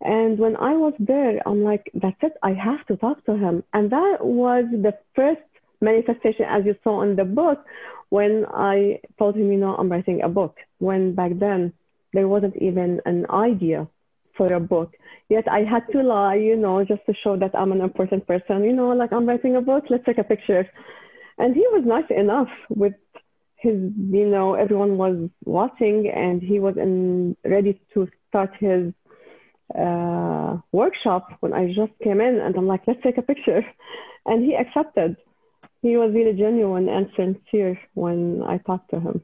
And 0.00 0.38
when 0.38 0.57
I 0.57 0.75
was 0.75 0.95
there, 0.99 1.40
I'm 1.47 1.62
like, 1.62 1.90
that's 1.95 2.16
it. 2.23 2.33
I 2.42 2.52
have 2.54 2.87
to 2.87 2.97
talk 2.97 3.25
to 3.26 3.37
him. 3.37 3.64
And 3.75 3.90
that 3.90 4.19
was 4.21 4.64
the 4.71 4.97
first 5.14 5.42
manifestation, 5.80 6.47
as 6.49 6.64
you 6.64 6.75
saw 6.83 7.02
in 7.02 7.16
the 7.16 7.25
book, 7.25 7.64
when 8.09 8.47
I 8.52 9.00
told 9.19 9.37
him, 9.37 9.52
you 9.52 9.59
know, 9.59 9.75
I'm 9.76 9.90
writing 9.90 10.23
a 10.23 10.28
book. 10.28 10.57
When 10.78 11.14
back 11.14 11.33
then 11.38 11.73
there 12.12 12.28
wasn't 12.28 12.57
even 12.57 13.00
an 13.04 13.26
idea 13.30 13.87
for 14.33 14.52
a 14.52 14.61
book. 14.61 14.95
Yet 15.28 15.47
I 15.49 15.61
had 15.64 15.85
to 15.92 16.02
lie, 16.02 16.37
you 16.37 16.57
know, 16.57 16.85
just 16.85 17.04
to 17.07 17.14
show 17.23 17.37
that 17.37 17.54
I'm 17.54 17.73
an 17.73 17.80
important 17.80 18.26
person. 18.26 18.64
You 18.64 18.73
know, 18.73 18.88
like 18.88 19.12
I'm 19.12 19.26
writing 19.26 19.57
a 19.57 19.61
book. 19.61 19.85
Let's 19.90 20.04
take 20.04 20.19
a 20.19 20.25
picture. 20.25 20.69
And 21.38 21.54
he 21.54 21.64
was 21.71 21.85
nice 21.87 22.11
enough 22.11 22.49
with 22.69 22.95
his, 23.57 23.75
you 23.75 24.26
know, 24.26 24.54
everyone 24.54 24.97
was 24.97 25.28
watching, 25.45 26.09
and 26.09 26.42
he 26.42 26.59
was 26.59 26.76
in, 26.76 27.37
ready 27.45 27.80
to 27.95 28.09
start 28.28 28.50
his 28.59 28.92
uh, 29.79 30.59
workshop 30.73 31.29
when 31.41 31.53
I 31.53 31.73
just 31.73 31.93
came 32.03 32.21
in, 32.21 32.41
and 32.41 32.57
I'm 32.57 32.67
like, 32.67 32.83
let's 32.87 33.03
take 33.03 33.19
a 33.19 33.23
picture, 33.23 33.65
and 34.27 34.45
he 34.45 34.55
accepted. 34.55 35.17
He 35.83 35.97
was 35.97 36.12
really 36.12 36.35
genuine 36.35 36.89
and 36.89 37.09
sincere 37.17 37.81
when 37.95 38.43
I 38.47 38.59
talked 38.59 38.91
to 38.91 39.00
him. 39.00 39.23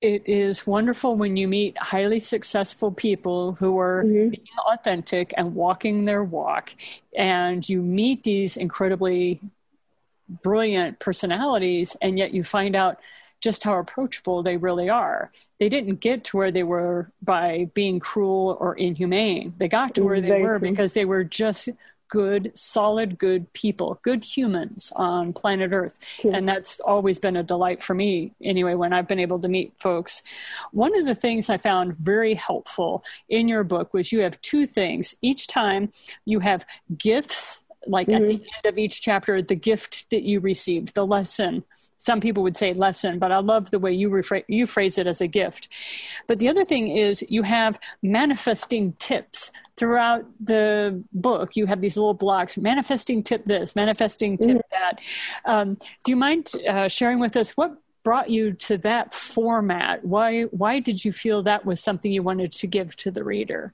It 0.00 0.28
is 0.28 0.66
wonderful 0.66 1.16
when 1.16 1.36
you 1.36 1.48
meet 1.48 1.76
highly 1.78 2.18
successful 2.18 2.92
people 2.92 3.52
who 3.54 3.78
are 3.78 4.04
mm-hmm. 4.04 4.28
being 4.28 4.46
authentic 4.68 5.32
and 5.36 5.54
walking 5.54 6.04
their 6.04 6.22
walk, 6.22 6.74
and 7.16 7.66
you 7.68 7.82
meet 7.82 8.22
these 8.22 8.56
incredibly 8.56 9.40
brilliant 10.42 10.98
personalities, 10.98 11.96
and 12.02 12.18
yet 12.18 12.34
you 12.34 12.44
find 12.44 12.76
out 12.76 12.98
just 13.40 13.64
how 13.64 13.78
approachable 13.78 14.42
they 14.42 14.56
really 14.56 14.88
are. 14.88 15.30
They 15.58 15.68
didn't 15.68 16.00
get 16.00 16.24
to 16.24 16.36
where 16.36 16.50
they 16.50 16.62
were 16.62 17.10
by 17.22 17.70
being 17.74 18.00
cruel 18.00 18.56
or 18.60 18.74
inhumane. 18.74 19.54
They 19.58 19.68
got 19.68 19.94
to 19.94 20.04
where 20.04 20.20
they 20.20 20.40
were 20.40 20.58
because 20.58 20.92
they 20.92 21.04
were 21.04 21.24
just 21.24 21.68
good, 22.08 22.56
solid, 22.56 23.18
good 23.18 23.52
people, 23.52 23.98
good 24.02 24.24
humans 24.24 24.92
on 24.96 25.32
planet 25.32 25.72
Earth. 25.72 25.98
And 26.22 26.48
that's 26.48 26.78
always 26.80 27.18
been 27.18 27.36
a 27.36 27.42
delight 27.42 27.82
for 27.82 27.94
me, 27.94 28.32
anyway, 28.42 28.74
when 28.74 28.92
I've 28.92 29.08
been 29.08 29.18
able 29.18 29.40
to 29.40 29.48
meet 29.48 29.72
folks. 29.78 30.22
One 30.72 30.96
of 30.96 31.06
the 31.06 31.14
things 31.14 31.50
I 31.50 31.58
found 31.58 31.96
very 31.96 32.34
helpful 32.34 33.04
in 33.28 33.48
your 33.48 33.64
book 33.64 33.92
was 33.92 34.12
you 34.12 34.20
have 34.20 34.40
two 34.40 34.66
things. 34.66 35.14
Each 35.20 35.46
time 35.46 35.90
you 36.24 36.40
have 36.40 36.64
gifts 36.96 37.62
like 37.86 38.08
mm-hmm. 38.08 38.22
at 38.22 38.28
the 38.28 38.34
mm-hmm. 38.34 38.44
end 38.56 38.66
of 38.72 38.78
each 38.78 39.02
chapter, 39.02 39.40
the 39.42 39.54
gift 39.54 40.10
that 40.10 40.22
you 40.22 40.40
received, 40.40 40.94
the 40.94 41.06
lesson. 41.06 41.64
Some 41.98 42.20
people 42.20 42.42
would 42.42 42.56
say 42.56 42.74
lesson, 42.74 43.18
but 43.18 43.32
I 43.32 43.38
love 43.38 43.70
the 43.70 43.78
way 43.78 43.92
you 43.92 44.10
rephrase, 44.10 44.44
you 44.48 44.66
phrase 44.66 44.98
it 44.98 45.06
as 45.06 45.20
a 45.20 45.26
gift. 45.26 45.68
But 46.26 46.38
the 46.38 46.48
other 46.48 46.64
thing 46.64 46.88
is 46.88 47.24
you 47.28 47.42
have 47.42 47.80
manifesting 48.02 48.92
tips 48.98 49.50
throughout 49.76 50.24
the 50.40 51.02
book. 51.12 51.56
You 51.56 51.66
have 51.66 51.80
these 51.80 51.96
little 51.96 52.14
blocks: 52.14 52.58
manifesting 52.58 53.22
tip 53.22 53.44
this, 53.46 53.74
manifesting 53.74 54.36
tip 54.36 54.58
mm-hmm. 54.58 54.58
that. 54.70 55.00
Um, 55.44 55.78
do 56.04 56.12
you 56.12 56.16
mind 56.16 56.50
uh, 56.68 56.88
sharing 56.88 57.18
with 57.18 57.36
us 57.36 57.56
what 57.56 57.78
brought 58.04 58.30
you 58.30 58.52
to 58.52 58.78
that 58.78 59.14
format? 59.14 60.04
Why 60.04 60.42
why 60.44 60.80
did 60.80 61.04
you 61.04 61.12
feel 61.12 61.42
that 61.42 61.64
was 61.64 61.80
something 61.80 62.12
you 62.12 62.22
wanted 62.22 62.52
to 62.52 62.66
give 62.66 62.94
to 62.98 63.10
the 63.10 63.24
reader? 63.24 63.72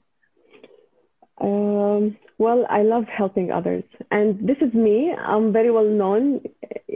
Um, 1.39 2.17
well, 2.37 2.65
I 2.69 2.83
love 2.83 3.05
helping 3.05 3.51
others. 3.51 3.83
And 4.11 4.47
this 4.47 4.57
is 4.61 4.73
me. 4.73 5.13
I'm 5.13 5.51
very 5.51 5.71
well 5.71 5.85
known. 5.85 6.41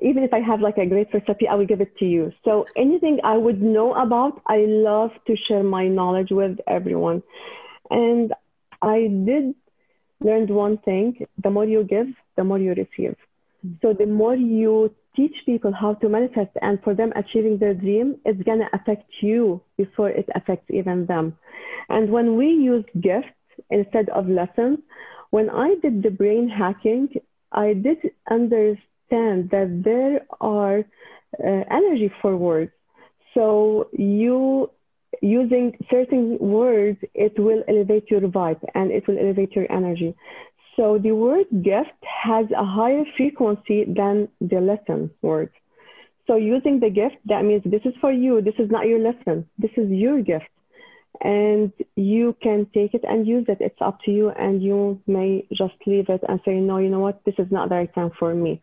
Even 0.01 0.23
if 0.23 0.33
I 0.33 0.39
have 0.39 0.61
like 0.61 0.77
a 0.77 0.85
great 0.85 1.07
recipe, 1.13 1.47
I 1.47 1.55
will 1.55 1.65
give 1.65 1.81
it 1.81 1.95
to 1.97 2.05
you. 2.05 2.31
So 2.43 2.65
anything 2.75 3.19
I 3.23 3.37
would 3.37 3.61
know 3.61 3.93
about, 3.93 4.41
I 4.47 4.65
love 4.67 5.11
to 5.27 5.35
share 5.47 5.63
my 5.63 5.87
knowledge 5.87 6.29
with 6.31 6.57
everyone. 6.67 7.23
And 7.89 8.33
I 8.81 9.07
did 9.07 9.55
learn 10.19 10.47
one 10.53 10.77
thing 10.79 11.25
the 11.43 11.49
more 11.49 11.65
you 11.65 11.83
give, 11.83 12.07
the 12.35 12.43
more 12.43 12.59
you 12.59 12.73
receive. 12.73 13.15
So 13.81 13.93
the 13.93 14.05
more 14.05 14.35
you 14.35 14.93
teach 15.15 15.35
people 15.45 15.73
how 15.73 15.95
to 15.95 16.09
manifest 16.09 16.51
and 16.61 16.81
for 16.83 16.93
them 16.93 17.11
achieving 17.15 17.57
their 17.57 17.73
dream, 17.73 18.17
it's 18.23 18.41
going 18.43 18.59
to 18.59 18.69
affect 18.73 19.05
you 19.21 19.61
before 19.77 20.09
it 20.09 20.29
affects 20.35 20.69
even 20.69 21.05
them. 21.07 21.37
And 21.89 22.11
when 22.11 22.37
we 22.37 22.47
use 22.47 22.85
gifts 23.01 23.36
instead 23.69 24.09
of 24.09 24.27
lessons, 24.27 24.79
when 25.29 25.49
I 25.49 25.75
did 25.81 26.03
the 26.03 26.09
brain 26.09 26.49
hacking, 26.49 27.09
I 27.51 27.73
did 27.73 27.97
understand 28.29 29.49
that 29.51 29.81
there 29.83 30.25
are 30.41 30.79
uh, 30.79 31.63
energy 31.71 32.11
for 32.21 32.35
words. 32.35 32.71
So 33.33 33.89
you 33.93 34.69
using 35.21 35.77
certain 35.89 36.37
words, 36.39 36.99
it 37.13 37.37
will 37.39 37.63
elevate 37.67 38.09
your 38.09 38.21
vibe 38.21 38.63
and 38.75 38.91
it 38.91 39.07
will 39.07 39.17
elevate 39.17 39.53
your 39.53 39.71
energy. 39.71 40.15
So 40.75 40.99
the 40.99 41.13
word 41.13 41.47
gift 41.63 41.99
has 42.23 42.45
a 42.55 42.63
higher 42.63 43.03
frequency 43.15 43.85
than 43.85 44.27
the 44.39 44.59
lesson 44.59 45.09
word. 45.21 45.51
So 46.27 46.35
using 46.35 46.79
the 46.79 46.89
gift, 46.89 47.15
that 47.25 47.43
means 47.43 47.63
this 47.65 47.81
is 47.85 47.93
for 47.99 48.11
you. 48.11 48.41
This 48.41 48.53
is 48.59 48.69
not 48.69 48.85
your 48.85 48.99
lesson. 48.99 49.47
This 49.57 49.71
is 49.77 49.89
your 49.89 50.21
gift 50.21 50.45
and 51.21 51.71
you 51.95 52.35
can 52.41 52.67
take 52.73 52.93
it 52.93 53.03
and 53.03 53.27
use 53.27 53.45
it. 53.47 53.57
It's 53.59 53.81
up 53.81 53.99
to 54.05 54.11
you, 54.11 54.29
and 54.29 54.61
you 54.61 55.01
may 55.07 55.47
just 55.51 55.75
leave 55.85 56.09
it 56.09 56.21
and 56.27 56.39
say, 56.45 56.55
no, 56.55 56.77
you 56.77 56.89
know 56.89 56.99
what, 56.99 57.23
this 57.25 57.35
is 57.37 57.47
not 57.51 57.69
the 57.69 57.75
right 57.75 57.93
time 57.93 58.11
for 58.19 58.33
me. 58.33 58.61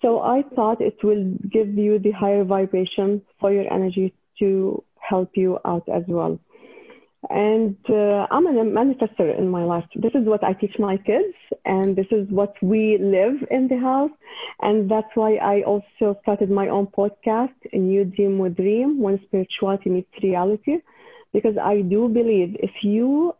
So 0.00 0.20
I 0.20 0.42
thought 0.54 0.80
it 0.80 0.98
will 1.02 1.24
give 1.50 1.68
you 1.74 1.98
the 1.98 2.10
higher 2.10 2.44
vibration 2.44 3.22
for 3.40 3.52
your 3.52 3.72
energy 3.72 4.14
to 4.40 4.82
help 4.98 5.30
you 5.34 5.58
out 5.64 5.88
as 5.88 6.02
well. 6.08 6.38
And 7.30 7.76
uh, 7.88 8.26
I'm 8.32 8.46
a 8.48 8.52
manifester 8.52 9.38
in 9.38 9.48
my 9.48 9.62
life. 9.62 9.84
This 9.94 10.10
is 10.14 10.26
what 10.26 10.42
I 10.42 10.54
teach 10.54 10.76
my 10.80 10.96
kids, 10.96 11.34
and 11.64 11.94
this 11.94 12.08
is 12.10 12.28
what 12.30 12.54
we 12.60 12.98
live 13.00 13.36
in 13.48 13.68
the 13.68 13.78
house. 13.78 14.10
And 14.60 14.90
that's 14.90 15.06
why 15.14 15.36
I 15.36 15.62
also 15.62 16.18
started 16.22 16.50
my 16.50 16.68
own 16.68 16.88
podcast, 16.88 17.54
A 17.72 17.78
New 17.78 18.04
Dream 18.04 18.38
with 18.38 18.58
Reem, 18.58 19.00
when 19.00 19.20
spirituality 19.26 19.90
meets 19.90 20.10
reality 20.20 20.78
because 21.32 21.56
I 21.62 21.80
do 21.80 22.08
believe 22.08 22.56
if 22.60 22.72
you 22.82 23.34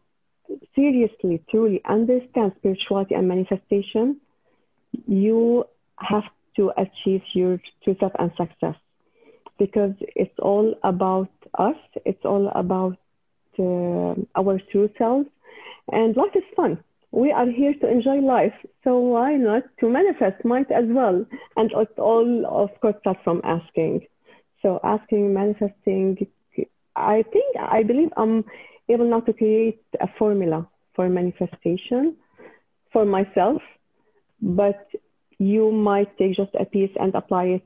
seriously, 0.75 1.43
truly 1.51 1.81
understand 1.89 2.53
spirituality 2.59 3.15
and 3.15 3.29
manifestation, 3.29 4.21
you 5.07 5.65
have 5.97 6.25
to 6.57 6.73
achieve 6.77 7.23
your 7.35 7.61
true 7.83 7.97
self 7.99 8.13
and 8.19 8.31
success 8.37 8.77
because 9.59 9.93
it's 10.01 10.39
all 10.39 10.75
about 10.83 11.31
us, 11.59 11.77
it's 12.05 12.25
all 12.25 12.51
about 12.55 12.99
uh, 13.59 14.15
our 14.37 14.61
true 14.71 14.91
selves, 14.99 15.29
and 15.91 16.17
life 16.17 16.35
is 16.35 16.43
fun. 16.57 16.79
We 17.11 17.31
are 17.31 17.47
here 17.47 17.75
to 17.81 17.91
enjoy 17.91 18.21
life, 18.21 18.55
so 18.85 18.99
why 18.99 19.37
not 19.37 19.65
to 19.81 19.89
manifest 19.89 20.45
might 20.45 20.71
as 20.71 20.85
well? 20.89 21.27
And 21.57 21.73
all, 21.99 22.47
of 22.47 22.71
course, 22.81 22.95
starts 23.01 23.21
from 23.23 23.43
asking. 23.45 24.07
So 24.63 24.81
asking, 24.83 25.35
manifesting, 25.35 26.27
I 26.97 27.25
think, 27.33 27.57
I 27.59 27.83
believe 27.83 28.11
I'm 28.17 28.45
able 28.89 29.09
now 29.09 29.21
to 29.21 29.33
create 29.33 29.83
a 30.01 30.09
formula 30.19 30.69
for 30.95 31.09
manifestation 31.09 32.17
for 32.93 33.05
myself, 33.05 33.63
but 34.41 34.87
you 35.39 35.73
might 35.73 36.17
take 36.19 36.37
just 36.37 36.55
a 36.59 36.65
piece 36.65 36.91
and 37.01 37.15
apply 37.15 37.45
it 37.45 37.65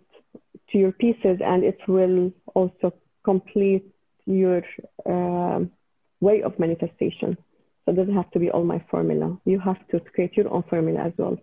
to 0.70 0.78
your 0.78 0.92
pieces, 0.92 1.38
and 1.44 1.64
it 1.64 1.78
will 1.88 2.32
also 2.54 2.92
complete 3.24 3.84
your 4.26 4.62
uh, 5.08 5.60
way 6.20 6.42
of 6.42 6.58
manifestation. 6.58 7.36
So 7.84 7.92
it 7.92 7.96
doesn't 7.96 8.14
have 8.14 8.30
to 8.32 8.38
be 8.38 8.50
all 8.50 8.64
my 8.64 8.84
formula. 8.90 9.38
You 9.44 9.60
have 9.60 9.86
to 9.88 10.00
create 10.00 10.36
your 10.36 10.52
own 10.52 10.64
formula 10.68 11.00
as 11.04 11.12
well. 11.16 11.38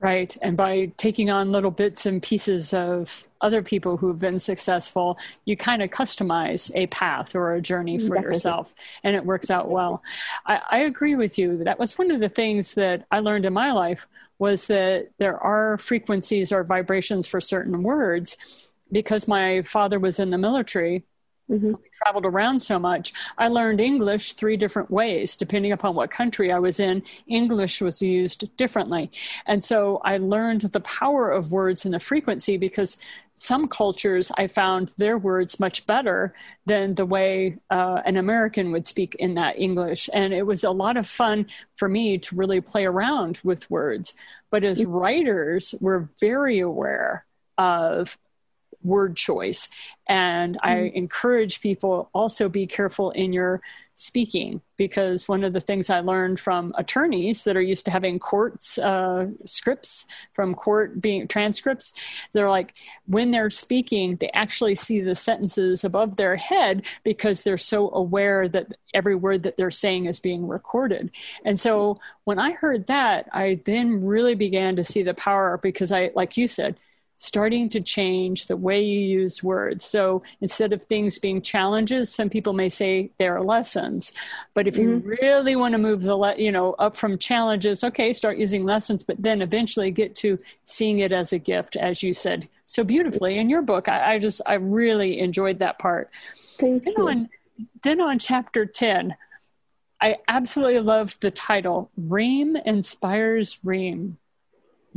Right. 0.00 0.36
And 0.42 0.56
by 0.56 0.92
taking 0.96 1.28
on 1.28 1.50
little 1.50 1.72
bits 1.72 2.06
and 2.06 2.22
pieces 2.22 2.72
of 2.72 3.26
other 3.40 3.62
people 3.62 3.96
who've 3.96 4.18
been 4.18 4.38
successful, 4.38 5.18
you 5.44 5.56
kind 5.56 5.82
of 5.82 5.90
customize 5.90 6.70
a 6.76 6.86
path 6.86 7.34
or 7.34 7.54
a 7.54 7.60
journey 7.60 7.98
for 7.98 8.14
Definitely. 8.14 8.28
yourself, 8.28 8.74
and 9.02 9.16
it 9.16 9.26
works 9.26 9.50
out 9.50 9.68
well. 9.68 10.02
I, 10.46 10.60
I 10.70 10.78
agree 10.78 11.16
with 11.16 11.36
you. 11.36 11.64
That 11.64 11.80
was 11.80 11.98
one 11.98 12.12
of 12.12 12.20
the 12.20 12.28
things 12.28 12.74
that 12.74 13.06
I 13.10 13.18
learned 13.18 13.44
in 13.44 13.52
my 13.52 13.72
life 13.72 14.06
was 14.38 14.68
that 14.68 15.08
there 15.18 15.38
are 15.38 15.76
frequencies 15.78 16.52
or 16.52 16.62
vibrations 16.62 17.26
for 17.26 17.40
certain 17.40 17.82
words. 17.82 18.70
Because 18.90 19.28
my 19.28 19.60
father 19.62 19.98
was 19.98 20.18
in 20.18 20.30
the 20.30 20.38
military, 20.38 21.04
Mm-hmm. 21.50 21.68
We 21.68 21.90
traveled 22.02 22.26
around 22.26 22.60
so 22.60 22.78
much. 22.78 23.12
I 23.38 23.48
learned 23.48 23.80
English 23.80 24.34
three 24.34 24.56
different 24.56 24.90
ways, 24.90 25.36
depending 25.36 25.72
upon 25.72 25.94
what 25.94 26.10
country 26.10 26.52
I 26.52 26.58
was 26.58 26.78
in. 26.78 27.02
English 27.26 27.80
was 27.80 28.02
used 28.02 28.54
differently. 28.56 29.10
And 29.46 29.64
so 29.64 30.00
I 30.04 30.18
learned 30.18 30.60
the 30.62 30.80
power 30.80 31.30
of 31.30 31.50
words 31.50 31.84
and 31.84 31.94
the 31.94 32.00
frequency 32.00 32.58
because 32.58 32.98
some 33.32 33.68
cultures 33.68 34.30
I 34.36 34.46
found 34.46 34.92
their 34.98 35.16
words 35.16 35.58
much 35.58 35.86
better 35.86 36.34
than 36.66 36.94
the 36.96 37.06
way 37.06 37.56
uh, 37.70 38.02
an 38.04 38.16
American 38.16 38.70
would 38.72 38.86
speak 38.86 39.14
in 39.14 39.34
that 39.34 39.58
English. 39.58 40.10
And 40.12 40.34
it 40.34 40.44
was 40.44 40.64
a 40.64 40.70
lot 40.70 40.96
of 40.96 41.06
fun 41.06 41.46
for 41.76 41.88
me 41.88 42.18
to 42.18 42.36
really 42.36 42.60
play 42.60 42.84
around 42.84 43.38
with 43.42 43.70
words. 43.70 44.12
But 44.50 44.64
as 44.64 44.80
mm-hmm. 44.80 44.90
writers, 44.90 45.74
we're 45.80 46.08
very 46.20 46.58
aware 46.58 47.24
of 47.56 48.18
word 48.82 49.16
choice. 49.16 49.68
And 50.08 50.56
mm-hmm. 50.56 50.68
I 50.68 50.76
encourage 50.94 51.60
people 51.60 52.10
also 52.14 52.48
be 52.48 52.66
careful 52.66 53.10
in 53.10 53.32
your 53.32 53.60
speaking 53.94 54.62
because 54.76 55.26
one 55.26 55.42
of 55.42 55.52
the 55.52 55.60
things 55.60 55.90
I 55.90 55.98
learned 55.98 56.38
from 56.38 56.72
attorneys 56.78 57.42
that 57.42 57.56
are 57.56 57.60
used 57.60 57.84
to 57.86 57.90
having 57.90 58.20
courts 58.20 58.78
uh, 58.78 59.26
scripts 59.44 60.06
from 60.32 60.54
court 60.54 61.02
being 61.02 61.26
transcripts, 61.26 61.92
they're 62.32 62.48
like 62.48 62.74
when 63.06 63.32
they're 63.32 63.50
speaking, 63.50 64.14
they 64.16 64.30
actually 64.30 64.76
see 64.76 65.00
the 65.00 65.16
sentences 65.16 65.82
above 65.82 66.16
their 66.16 66.36
head 66.36 66.82
because 67.02 67.42
they're 67.42 67.58
so 67.58 67.90
aware 67.90 68.48
that 68.48 68.72
every 68.94 69.16
word 69.16 69.42
that 69.42 69.56
they're 69.56 69.70
saying 69.70 70.06
is 70.06 70.20
being 70.20 70.46
recorded. 70.46 71.10
And 71.44 71.58
so 71.58 71.98
when 72.22 72.38
I 72.38 72.52
heard 72.52 72.86
that, 72.86 73.28
I 73.32 73.60
then 73.64 74.04
really 74.04 74.36
began 74.36 74.76
to 74.76 74.84
see 74.84 75.02
the 75.02 75.14
power 75.14 75.58
because 75.60 75.90
I, 75.90 76.12
like 76.14 76.36
you 76.36 76.46
said, 76.46 76.80
starting 77.18 77.68
to 77.68 77.80
change 77.80 78.46
the 78.46 78.56
way 78.56 78.80
you 78.80 79.00
use 79.00 79.42
words. 79.42 79.84
So 79.84 80.22
instead 80.40 80.72
of 80.72 80.84
things 80.84 81.18
being 81.18 81.42
challenges, 81.42 82.14
some 82.14 82.30
people 82.30 82.52
may 82.52 82.68
say 82.68 83.10
they're 83.18 83.42
lessons. 83.42 84.12
But 84.54 84.68
if 84.68 84.74
mm-hmm. 84.74 85.08
you 85.10 85.18
really 85.20 85.56
want 85.56 85.72
to 85.72 85.78
move 85.78 86.02
the, 86.02 86.16
le- 86.16 86.36
you 86.36 86.52
know, 86.52 86.74
up 86.74 86.96
from 86.96 87.18
challenges, 87.18 87.82
okay, 87.82 88.12
start 88.12 88.38
using 88.38 88.64
lessons, 88.64 89.02
but 89.02 89.20
then 89.20 89.42
eventually 89.42 89.90
get 89.90 90.14
to 90.16 90.38
seeing 90.62 91.00
it 91.00 91.10
as 91.10 91.32
a 91.32 91.38
gift, 91.38 91.74
as 91.74 92.04
you 92.04 92.12
said 92.12 92.46
so 92.66 92.84
beautifully 92.84 93.38
in 93.38 93.50
your 93.50 93.62
book. 93.62 93.88
I, 93.88 94.14
I 94.14 94.18
just, 94.20 94.40
I 94.46 94.54
really 94.54 95.18
enjoyed 95.18 95.58
that 95.58 95.80
part. 95.80 96.10
Thank 96.34 96.84
then 96.84 96.94
you. 96.96 97.08
On, 97.08 97.28
then 97.82 98.00
on 98.00 98.20
chapter 98.20 98.64
10, 98.64 99.16
I 100.00 100.18
absolutely 100.28 100.78
love 100.78 101.18
the 101.18 101.32
title, 101.32 101.90
Reem 101.96 102.54
Inspires 102.54 103.58
Reem 103.64 104.18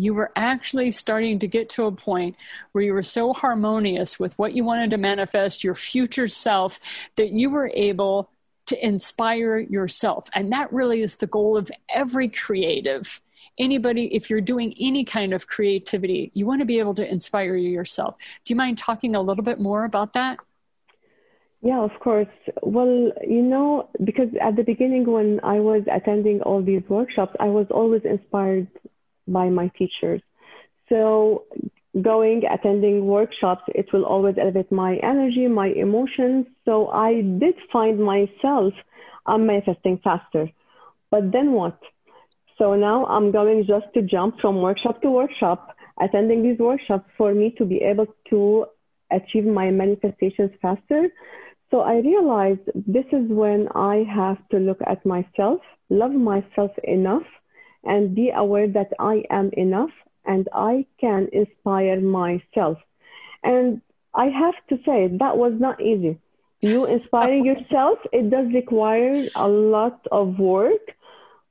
you 0.01 0.15
were 0.15 0.31
actually 0.36 0.89
starting 0.89 1.38
to 1.39 1.48
get 1.48 1.70
to 1.70 1.86
a 1.86 1.91
point 1.91 2.36
where 2.72 2.84
you 2.84 2.93
were 2.93 3.03
so 3.03 3.34
harmonious 3.34 4.20
with 4.20 4.38
what 4.39 4.53
you 4.53 4.63
wanted 4.63 4.89
to 4.89 4.98
manifest, 4.98 5.63
your 5.63 5.75
future 5.75 6.27
self, 6.27 6.79
that 7.17 7.29
you 7.29 7.51
were 7.51 7.72
able 7.75 8.29
to 8.65 8.86
inspire 8.86 9.60
yourself. 9.60 10.27
And 10.34 10.51
that 10.51 10.74
really 10.74 11.01
is 11.01 11.17
the 11.17 11.27
goal 11.27 11.55
of 11.55 11.70
every 11.93 12.27
creative. 12.27 13.22
Anybody, 13.60 14.15
if 14.15 14.29
you're 14.29 14.41
doing 14.41 14.74
any 14.79 15.03
kind 15.03 15.34
of 15.34 15.46
creativity, 15.46 16.31
you 16.34 16.48
want 16.48 16.62
to 16.62 16.65
be 16.65 16.79
able 16.79 16.96
to 16.96 17.08
inspire 17.08 17.55
yourself. 17.55 18.15
Do 18.43 18.53
you 18.53 18.58
mind 18.58 18.79
talking 18.79 19.13
a 19.13 19.22
little 19.22 19.43
bit 19.43 19.60
more 19.60 19.84
about 19.84 20.13
that? 20.13 20.39
Yeah, 21.62 21.84
of 21.84 21.91
course. 22.00 22.27
Well, 22.63 23.12
you 23.27 23.43
know, 23.43 23.89
because 24.03 24.29
at 24.41 24.55
the 24.55 24.63
beginning, 24.63 25.05
when 25.05 25.39
I 25.43 25.60
was 25.60 25.84
attending 25.91 26.41
all 26.41 26.63
these 26.63 26.81
workshops, 26.89 27.36
I 27.39 27.50
was 27.50 27.67
always 27.70 28.01
inspired 28.03 28.67
by 29.28 29.50
my 29.50 29.72
teachers. 29.78 30.22
So 30.90 31.46
going, 32.01 32.44
attending 32.51 33.06
workshops, 33.06 33.63
it 33.70 33.88
will 33.94 34.06
always 34.06 34.36
elevate 34.40 34.72
my 34.72 34.96
energy, 35.04 35.48
my 35.48 35.68
emotions. 35.68 36.48
So 36.66 36.90
I 36.90 37.22
did 37.22 37.56
find 37.72 38.00
myself 38.00 38.74
I'm 39.25 39.46
manifesting 39.46 40.00
faster. 40.04 40.50
But 41.10 41.32
then 41.32 41.51
what? 41.51 41.80
So 42.58 42.72
now 42.75 43.06
I'm 43.06 43.32
going 43.32 43.66
just 43.68 43.88
to 43.94 44.01
jump 44.01 44.40
from 44.40 44.62
workshop 44.62 45.01
to 45.01 45.10
workshop, 45.10 45.75
attending 46.01 46.44
these 46.44 46.60
workshops 46.60 47.10
for 47.18 47.34
me 47.34 47.54
to 47.58 47.66
be 47.66 47.78
able 47.78 48.08
to 48.30 48.66
achieve 49.12 49.46
my 49.46 49.72
manifestations 49.72 50.51
faster. 50.62 51.10
So 51.70 51.82
I 51.82 51.96
realized 52.00 52.62
this 52.75 53.06
is 53.12 53.30
when 53.30 53.68
I 53.74 54.04
have 54.13 54.38
to 54.50 54.58
look 54.58 54.80
at 54.86 55.06
myself, 55.06 55.62
love 55.90 56.12
myself 56.12 56.72
enough 56.84 57.24
and 57.84 58.16
be 58.16 58.30
aware 58.30 58.68
that 58.68 58.92
I 59.00 59.24
am 59.30 59.52
enough 59.54 59.92
and 60.26 60.48
I 60.54 60.86
can 61.00 61.30
inspire 61.34 62.00
myself. 62.00 62.78
And 63.44 63.82
I 64.13 64.26
have 64.26 64.56
to 64.70 64.78
say, 64.86 65.08
that 65.08 65.38
was 65.38 65.54
not 65.60 65.82
easy. 65.82 66.20
You 66.62 66.86
inspiring 66.86 67.46
yourself, 67.46 67.98
it 68.13 68.30
does 68.30 68.54
require 68.54 69.26
a 69.36 69.48
lot 69.48 70.06
of 70.12 70.38
work, 70.38 70.82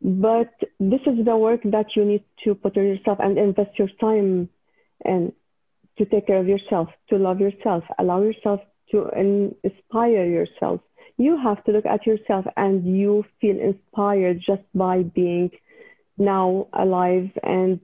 but 0.01 0.53
this 0.79 1.01
is 1.05 1.25
the 1.25 1.37
work 1.37 1.63
that 1.65 1.97
you 1.97 2.05
need 2.05 2.23
to 2.45 2.55
put 2.55 2.77
on 2.79 2.85
yourself 2.85 3.19
and 3.21 3.37
invest 3.37 3.77
your 3.79 3.89
time 4.01 4.49
and 5.05 5.33
to 5.99 6.05
take 6.05 6.29
care 6.29 6.39
of 6.39 6.47
yourself, 6.47 6.89
to 7.09 7.19
love 7.19 7.41
yourself, 7.41 7.83
allow 7.99 8.23
yourself 8.23 8.61
to 8.93 9.09
inspire 9.65 10.27
yourself. 10.27 10.81
You 11.17 11.37
have 11.37 11.63
to 11.65 11.73
look 11.73 11.87
at 11.87 12.07
yourself 12.07 12.47
and 12.57 12.97
you 12.97 13.25
feel 13.41 13.59
inspired 13.59 14.41
just 14.47 14.63
by 14.75 15.03
being 15.03 15.51
now 16.21 16.69
alive 16.73 17.31
and 17.43 17.81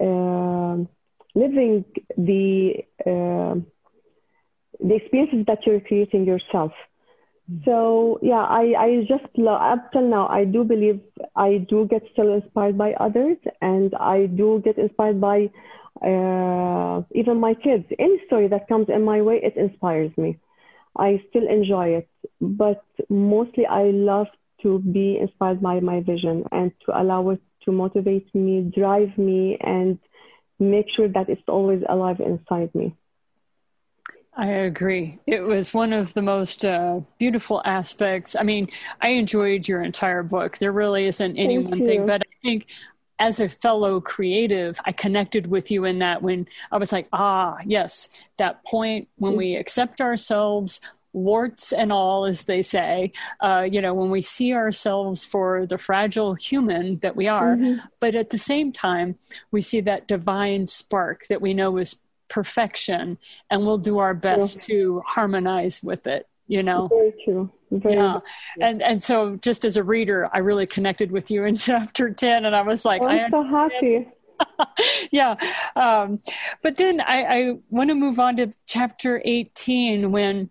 uh, 0.00 0.76
living 1.34 1.84
the 2.16 2.74
uh, 3.06 3.54
the 4.80 4.94
experiences 4.96 5.44
that 5.46 5.58
you're 5.64 5.80
creating 5.80 6.24
yourself. 6.26 6.72
So 7.64 8.18
yeah, 8.22 8.42
I, 8.42 8.74
I 8.78 8.88
just 9.08 9.24
up 9.46 9.92
till 9.92 10.08
now 10.08 10.28
I 10.28 10.44
do 10.44 10.64
believe 10.64 11.00
I 11.36 11.66
do 11.68 11.86
get 11.86 12.02
still 12.12 12.34
inspired 12.34 12.78
by 12.78 12.92
others, 12.94 13.38
and 13.60 13.94
I 13.94 14.26
do 14.26 14.60
get 14.64 14.78
inspired 14.78 15.20
by 15.20 15.50
uh, 16.04 17.02
even 17.12 17.40
my 17.40 17.54
kids. 17.54 17.84
Any 17.98 18.20
story 18.26 18.48
that 18.48 18.68
comes 18.68 18.88
in 18.88 19.04
my 19.04 19.22
way, 19.22 19.40
it 19.42 19.56
inspires 19.56 20.10
me. 20.16 20.38
I 20.96 21.22
still 21.30 21.48
enjoy 21.48 21.88
it, 22.00 22.08
but 22.40 22.84
mostly 23.08 23.66
I 23.66 23.84
love 23.90 24.28
to 24.62 24.78
be 24.78 25.18
inspired 25.20 25.60
by 25.60 25.80
my 25.80 26.00
vision 26.00 26.44
and 26.52 26.72
to 26.86 27.00
allow 27.00 27.30
it 27.30 27.40
to 27.64 27.72
motivate 27.72 28.32
me, 28.34 28.62
drive 28.74 29.16
me, 29.18 29.56
and 29.60 29.98
make 30.58 30.86
sure 30.94 31.08
that 31.08 31.28
it's 31.28 31.42
always 31.48 31.82
alive 31.88 32.20
inside 32.20 32.74
me. 32.74 32.94
I 34.34 34.46
agree. 34.46 35.18
It 35.26 35.42
was 35.42 35.74
one 35.74 35.92
of 35.92 36.14
the 36.14 36.22
most 36.22 36.64
uh, 36.64 37.00
beautiful 37.18 37.60
aspects. 37.66 38.34
I 38.34 38.44
mean, 38.44 38.66
I 39.00 39.08
enjoyed 39.08 39.68
your 39.68 39.82
entire 39.82 40.22
book. 40.22 40.56
There 40.56 40.72
really 40.72 41.04
isn't 41.04 41.36
any 41.36 41.58
Thank 41.58 41.68
one 41.68 41.80
you. 41.80 41.86
thing, 41.86 42.06
but 42.06 42.22
I 42.22 42.30
think 42.42 42.66
as 43.18 43.40
a 43.40 43.48
fellow 43.48 44.00
creative, 44.00 44.80
I 44.86 44.92
connected 44.92 45.46
with 45.46 45.70
you 45.70 45.84
in 45.84 45.98
that 45.98 46.22
when 46.22 46.48
I 46.70 46.78
was 46.78 46.92
like, 46.92 47.08
ah, 47.12 47.58
yes, 47.66 48.08
that 48.38 48.64
point 48.64 49.08
when 49.18 49.36
we 49.36 49.54
accept 49.54 50.00
ourselves 50.00 50.80
warts 51.12 51.72
and 51.72 51.92
all, 51.92 52.24
as 52.24 52.44
they 52.44 52.62
say, 52.62 53.12
uh, 53.40 53.66
you 53.70 53.80
know, 53.80 53.94
when 53.94 54.10
we 54.10 54.20
see 54.20 54.54
ourselves 54.54 55.24
for 55.24 55.66
the 55.66 55.78
fragile 55.78 56.34
human 56.34 56.98
that 57.00 57.16
we 57.16 57.28
are, 57.28 57.56
mm-hmm. 57.56 57.78
but 58.00 58.14
at 58.14 58.30
the 58.30 58.38
same 58.38 58.72
time, 58.72 59.16
we 59.50 59.60
see 59.60 59.80
that 59.80 60.08
divine 60.08 60.66
spark 60.66 61.26
that 61.28 61.40
we 61.40 61.54
know 61.54 61.76
is 61.76 61.96
perfection, 62.28 63.18
and 63.50 63.66
we'll 63.66 63.78
do 63.78 63.98
our 63.98 64.14
best 64.14 64.56
yeah. 64.56 64.74
to 64.74 65.02
harmonize 65.06 65.82
with 65.82 66.06
it. 66.06 66.26
You 66.48 66.62
know, 66.62 66.88
very 66.88 67.14
true. 67.24 67.50
Very 67.70 67.94
yeah, 67.94 68.18
true. 68.18 68.66
and 68.66 68.82
and 68.82 69.02
so 69.02 69.36
just 69.36 69.64
as 69.64 69.76
a 69.76 69.82
reader, 69.82 70.28
I 70.32 70.38
really 70.38 70.66
connected 70.66 71.12
with 71.12 71.30
you 71.30 71.44
in 71.44 71.54
chapter 71.56 72.10
ten, 72.10 72.44
and 72.44 72.56
I 72.56 72.62
was 72.62 72.84
like, 72.84 73.02
I'm 73.02 73.30
so 73.30 73.42
happy. 73.42 74.08
yeah. 75.10 75.36
Um, 75.76 76.18
but 76.62 76.76
then 76.76 77.00
I, 77.00 77.22
I 77.22 77.52
want 77.70 77.90
to 77.90 77.94
move 77.94 78.18
on 78.18 78.36
to 78.36 78.50
chapter 78.66 79.22
18 79.24 80.10
when 80.10 80.50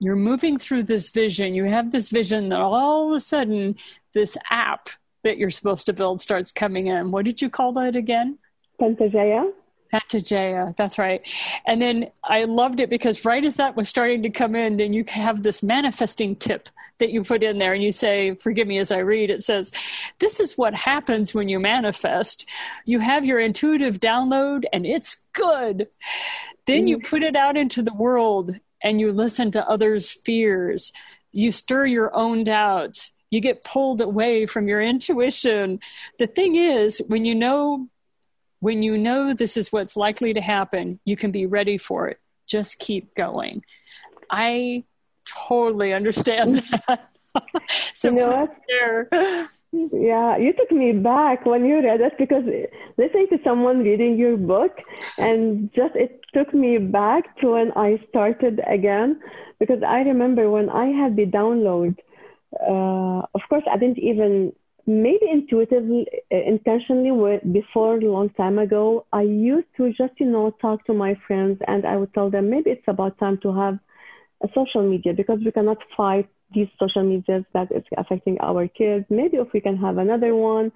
you're 0.00 0.16
moving 0.16 0.58
through 0.58 0.84
this 0.84 1.10
vision. 1.10 1.54
You 1.54 1.64
have 1.64 1.92
this 1.92 2.10
vision 2.10 2.48
that 2.48 2.58
all 2.58 3.08
of 3.08 3.14
a 3.14 3.20
sudden 3.20 3.76
this 4.14 4.36
app 4.50 4.88
that 5.22 5.36
you're 5.36 5.50
supposed 5.50 5.86
to 5.86 5.92
build 5.92 6.20
starts 6.20 6.50
coming 6.50 6.86
in. 6.86 7.10
What 7.10 7.26
did 7.26 7.42
you 7.42 7.50
call 7.50 7.72
that 7.74 7.94
again? 7.94 8.38
Pantagea. 8.80 9.52
Pantagea, 9.92 10.74
that's 10.76 10.98
right. 10.98 11.28
And 11.66 11.82
then 11.82 12.10
I 12.24 12.44
loved 12.44 12.80
it 12.80 12.88
because 12.88 13.24
right 13.24 13.44
as 13.44 13.56
that 13.56 13.76
was 13.76 13.88
starting 13.88 14.22
to 14.22 14.30
come 14.30 14.54
in, 14.54 14.76
then 14.76 14.92
you 14.92 15.04
have 15.08 15.42
this 15.42 15.62
manifesting 15.62 16.36
tip 16.36 16.68
that 16.98 17.10
you 17.10 17.22
put 17.22 17.42
in 17.42 17.58
there 17.58 17.74
and 17.74 17.82
you 17.82 17.90
say, 17.90 18.34
forgive 18.36 18.68
me 18.68 18.78
as 18.78 18.92
I 18.92 18.98
read, 18.98 19.30
it 19.30 19.40
says, 19.40 19.72
This 20.18 20.38
is 20.38 20.56
what 20.56 20.76
happens 20.76 21.34
when 21.34 21.48
you 21.48 21.58
manifest. 21.58 22.48
You 22.84 23.00
have 23.00 23.24
your 23.24 23.40
intuitive 23.40 23.98
download 23.98 24.64
and 24.72 24.86
it's 24.86 25.16
good. 25.32 25.88
Then 26.66 26.86
you 26.86 26.98
mm-hmm. 26.98 27.08
put 27.08 27.22
it 27.22 27.36
out 27.36 27.56
into 27.56 27.82
the 27.82 27.94
world 27.94 28.54
and 28.82 29.00
you 29.00 29.12
listen 29.12 29.50
to 29.52 29.68
others' 29.68 30.12
fears. 30.12 30.92
You 31.32 31.52
stir 31.52 31.86
your 31.86 32.14
own 32.14 32.44
doubts. 32.44 33.12
You 33.30 33.40
get 33.40 33.64
pulled 33.64 34.00
away 34.00 34.46
from 34.46 34.66
your 34.66 34.80
intuition. 34.80 35.80
The 36.18 36.26
thing 36.26 36.56
is, 36.56 37.00
when 37.06 37.24
you 37.24 37.34
know 37.34 37.88
when 38.60 38.82
you 38.82 38.96
know 38.96 39.32
this 39.32 39.56
is 39.56 39.72
what's 39.72 39.96
likely 39.96 40.34
to 40.34 40.40
happen, 40.40 41.00
you 41.04 41.16
can 41.16 41.30
be 41.30 41.46
ready 41.46 41.78
for 41.78 42.08
it. 42.08 42.18
Just 42.46 42.78
keep 42.78 43.14
going. 43.14 43.64
I 44.30 44.84
totally 45.48 45.92
understand 45.92 46.58
that. 46.88 47.09
so 47.94 48.10
you 48.10 48.16
know 48.16 48.48
yeah, 49.72 50.36
you 50.36 50.52
took 50.52 50.70
me 50.72 50.92
back 50.92 51.46
when 51.46 51.64
you 51.64 51.76
read 51.82 52.00
it 52.00 52.12
because 52.18 52.44
listening 52.98 53.28
to 53.30 53.38
someone 53.44 53.78
reading 53.80 54.16
your 54.18 54.36
book 54.36 54.72
and 55.18 55.70
just 55.74 55.94
it 55.94 56.20
took 56.34 56.52
me 56.54 56.78
back 56.78 57.38
to 57.40 57.52
when 57.52 57.72
I 57.76 57.98
started 58.08 58.60
again 58.66 59.20
because 59.58 59.82
I 59.86 60.00
remember 60.00 60.50
when 60.50 60.68
I 60.70 60.86
had 60.86 61.16
the 61.16 61.26
download. 61.26 61.96
Uh, 62.60 63.22
of 63.34 63.40
course, 63.48 63.62
I 63.70 63.76
didn't 63.78 63.98
even 63.98 64.52
maybe 64.86 65.26
intuitively, 65.30 66.06
uh, 66.32 66.36
intentionally 66.46 67.38
before 67.52 67.96
a 67.96 68.00
long 68.00 68.30
time 68.30 68.58
ago. 68.58 69.06
I 69.12 69.22
used 69.22 69.68
to 69.76 69.92
just 69.92 70.14
you 70.18 70.26
know 70.26 70.50
talk 70.60 70.84
to 70.86 70.94
my 70.94 71.14
friends 71.26 71.58
and 71.68 71.86
I 71.86 71.96
would 71.96 72.12
tell 72.14 72.30
them 72.30 72.50
maybe 72.50 72.70
it's 72.70 72.88
about 72.88 73.18
time 73.18 73.38
to 73.42 73.52
have 73.54 73.78
a 74.42 74.48
social 74.54 74.82
media 74.88 75.12
because 75.12 75.38
we 75.44 75.52
cannot 75.52 75.78
fight 75.96 76.28
these 76.54 76.68
social 76.78 77.02
medias 77.02 77.44
that 77.52 77.70
is 77.72 77.84
affecting 77.96 78.38
our 78.40 78.68
kids. 78.68 79.04
Maybe 79.10 79.36
if 79.36 79.48
we 79.52 79.60
can 79.60 79.76
have 79.76 79.98
another 79.98 80.34
one. 80.34 80.72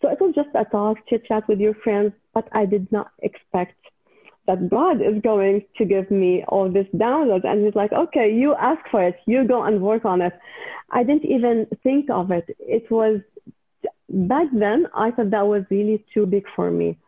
So 0.00 0.08
it 0.08 0.20
was 0.20 0.34
just 0.34 0.48
a 0.54 0.64
talk, 0.64 0.98
chit 1.08 1.24
chat 1.26 1.46
with 1.48 1.60
your 1.60 1.74
friends, 1.74 2.12
but 2.34 2.48
I 2.52 2.66
did 2.66 2.90
not 2.90 3.12
expect 3.22 3.76
that 4.46 4.68
God 4.68 5.00
is 5.00 5.22
going 5.22 5.64
to 5.78 5.84
give 5.84 6.10
me 6.10 6.44
all 6.48 6.70
this 6.70 6.88
downloads. 6.94 7.46
And 7.46 7.64
he's 7.64 7.76
like, 7.76 7.92
okay, 7.92 8.32
you 8.32 8.54
ask 8.54 8.80
for 8.90 9.06
it, 9.06 9.16
you 9.26 9.46
go 9.46 9.62
and 9.62 9.80
work 9.80 10.04
on 10.04 10.20
it. 10.20 10.32
I 10.90 11.04
didn't 11.04 11.24
even 11.24 11.66
think 11.82 12.10
of 12.10 12.32
it. 12.32 12.46
It 12.58 12.90
was 12.90 13.20
back 14.08 14.48
then, 14.52 14.86
I 14.94 15.10
thought 15.12 15.30
that 15.30 15.46
was 15.46 15.62
really 15.70 16.04
too 16.12 16.26
big 16.26 16.44
for 16.56 16.70
me. 16.70 16.98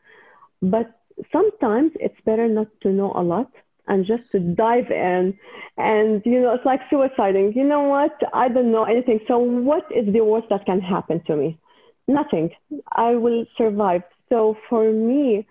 But 0.62 0.98
sometimes 1.32 1.92
it's 1.96 2.20
better 2.24 2.48
not 2.48 2.68
to 2.82 2.90
know 2.90 3.12
a 3.14 3.22
lot 3.22 3.50
and 3.88 4.06
just 4.06 4.22
to 4.32 4.38
dive 4.40 4.90
in. 4.90 5.38
And 5.76 6.22
you 6.24 6.40
know 6.40 6.54
it's 6.54 6.64
like 6.64 6.80
suiciding. 6.90 7.54
You 7.56 7.64
know 7.64 7.82
what? 7.82 8.16
I 8.32 8.48
don't 8.48 8.72
know 8.72 8.84
anything. 8.84 9.20
So 9.28 9.38
what 9.38 9.84
is 9.94 10.12
the 10.12 10.24
worst 10.24 10.48
that 10.50 10.66
can 10.66 10.80
happen 10.80 11.22
to 11.26 11.36
me? 11.36 11.58
Nothing. 12.06 12.50
I 12.92 13.14
will 13.14 13.46
survive. 13.56 14.02
So 14.28 14.56
for 14.68 14.92
me 14.92 15.46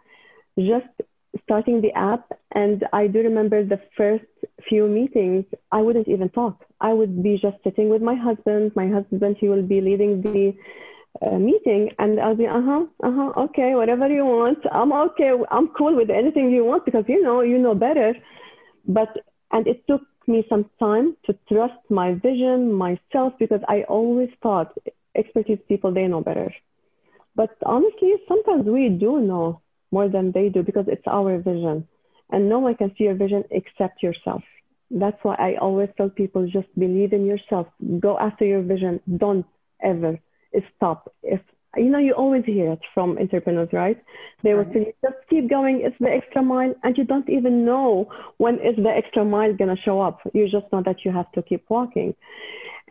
just 0.58 0.88
starting 1.44 1.82
the 1.82 1.92
app 1.94 2.32
and 2.52 2.86
i 2.94 3.08
do 3.08 3.18
remember 3.18 3.64
the 3.64 3.82
first 3.98 4.24
few 4.70 4.88
meetings 4.88 5.44
i 5.72 5.82
wouldn't 5.82 6.08
even 6.08 6.30
talk. 6.30 6.64
I 6.80 6.92
would 6.94 7.24
be 7.24 7.40
just 7.42 7.58
sitting 7.64 7.88
with 7.90 8.02
my 8.02 8.14
husband. 8.14 8.74
My 8.76 8.88
husband 8.90 9.38
he 9.40 9.48
will 9.48 9.64
be 9.64 9.80
leading 9.80 10.22
the 10.22 10.54
uh, 11.22 11.38
meeting 11.38 11.90
and 12.00 12.20
I'll 12.20 12.36
be, 12.36 12.48
uh 12.48 12.62
huh, 12.62 12.86
uh 13.04 13.12
huh, 13.12 13.42
okay, 13.44 13.76
whatever 13.76 14.08
you 14.08 14.26
want. 14.26 14.60
I'm 14.72 14.92
okay. 14.92 15.32
I'm 15.52 15.70
cool 15.70 15.96
with 15.96 16.10
anything 16.10 16.52
you 16.52 16.66
want 16.66 16.86
because 16.86 17.06
you 17.08 17.22
know, 17.22 17.42
you 17.42 17.58
know 17.58 17.76
better. 17.76 18.14
But, 18.88 19.10
and 19.52 19.68
it 19.68 19.86
took 19.88 20.02
me 20.28 20.46
some 20.50 20.70
time 20.80 21.16
to 21.26 21.38
trust 21.48 21.80
my 21.90 22.14
vision, 22.14 22.72
myself, 22.74 23.34
because 23.40 23.62
I 23.68 23.84
always 23.84 24.30
thought 24.42 24.76
expertise 25.16 25.60
people, 25.68 25.94
they 25.94 26.08
know 26.08 26.22
better. 26.22 26.54
But 27.36 27.56
honestly, 27.66 28.14
sometimes 28.28 28.66
we 28.66 28.90
do 28.90 29.20
know 29.20 29.62
more 29.92 30.10
than 30.10 30.32
they 30.32 30.50
do 30.50 30.64
because 30.64 30.86
it's 30.88 31.08
our 31.08 31.38
vision. 31.38 31.88
And 32.32 32.50
no 32.50 32.60
one 32.60 32.76
can 32.76 32.90
see 32.98 33.04
your 33.04 33.16
vision 33.16 33.44
except 33.52 34.02
yourself. 34.02 34.42
That's 34.90 35.18
why 35.24 35.36
I 35.36 35.56
always 35.62 35.90
tell 35.98 36.10
people 36.10 36.48
just 36.48 36.68
believe 36.78 37.14
in 37.14 37.26
yourself. 37.26 37.68
Go 38.00 38.18
after 38.18 38.46
your 38.46 38.62
vision. 38.62 39.00
Don't 39.18 39.46
ever 39.84 40.20
stop. 40.76 41.14
If 41.24 41.42
you 41.76 41.90
know, 41.90 41.98
you 41.98 42.14
always 42.14 42.46
hear 42.46 42.72
it 42.72 42.82
from 42.94 43.18
entrepreneurs, 43.18 43.70
right? 43.74 43.98
They 44.44 44.54
will 44.54 44.66
say, 44.74 44.94
just 45.02 45.16
keep 45.30 45.50
going. 45.50 45.82
It's 45.84 45.96
the 46.00 46.10
extra 46.10 46.44
mile. 46.44 46.76
And 46.84 46.96
you 46.98 47.04
don't 47.04 47.28
even 47.30 47.66
know 47.66 48.10
when 48.38 48.56
is 48.56 48.76
the 48.76 48.90
extra 48.90 49.26
mile 49.26 49.56
going 49.56 49.76
to 49.76 49.82
show 49.82 50.00
up. 50.00 50.20
You 50.34 50.48
just 50.50 50.72
know 50.72 50.84
that 50.86 51.04
you 51.04 51.12
have 51.12 51.32
to 51.32 51.42
keep 51.42 51.66
walking. 51.70 52.14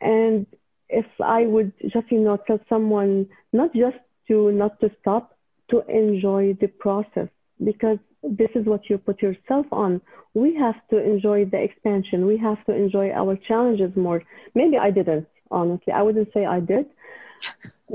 And 0.00 0.46
if 0.88 1.06
I 1.24 1.46
would 1.46 1.72
just, 1.80 2.10
you 2.10 2.20
know, 2.20 2.38
tell 2.46 2.58
someone 2.68 3.28
not 3.52 3.72
just 3.72 3.98
to 4.28 4.50
not 4.50 4.80
to 4.80 4.90
stop, 5.00 5.36
to 5.70 5.82
enjoy 5.88 6.56
the 6.60 6.66
process 6.66 7.28
because 7.64 7.98
this 8.22 8.50
is 8.54 8.66
what 8.66 8.90
you 8.90 8.98
put 8.98 9.22
yourself 9.22 9.66
on. 9.70 10.00
We 10.34 10.56
have 10.56 10.74
to 10.90 10.98
enjoy 10.98 11.44
the 11.44 11.62
expansion. 11.62 12.26
We 12.26 12.36
have 12.38 12.64
to 12.66 12.74
enjoy 12.74 13.10
our 13.10 13.36
challenges 13.36 13.94
more. 13.94 14.22
Maybe 14.54 14.76
I 14.76 14.90
didn't, 14.90 15.28
honestly. 15.50 15.92
I 15.92 16.02
wouldn't 16.02 16.32
say 16.34 16.46
I 16.46 16.58
did 16.58 16.86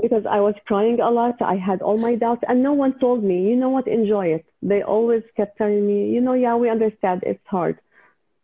because 0.00 0.24
I 0.28 0.40
was 0.40 0.54
crying 0.66 1.00
a 1.00 1.10
lot. 1.10 1.40
I 1.42 1.56
had 1.56 1.82
all 1.82 1.98
my 1.98 2.14
doubts, 2.14 2.42
and 2.48 2.62
no 2.62 2.72
one 2.72 2.98
told 2.98 3.22
me, 3.24 3.48
you 3.48 3.56
know 3.56 3.70
what, 3.70 3.88
enjoy 3.88 4.26
it. 4.28 4.44
They 4.62 4.82
always 4.82 5.22
kept 5.36 5.58
telling 5.58 5.86
me, 5.86 6.10
you 6.10 6.20
know, 6.20 6.34
yeah, 6.34 6.56
we 6.56 6.70
understand 6.70 7.22
it's 7.24 7.46
hard. 7.46 7.78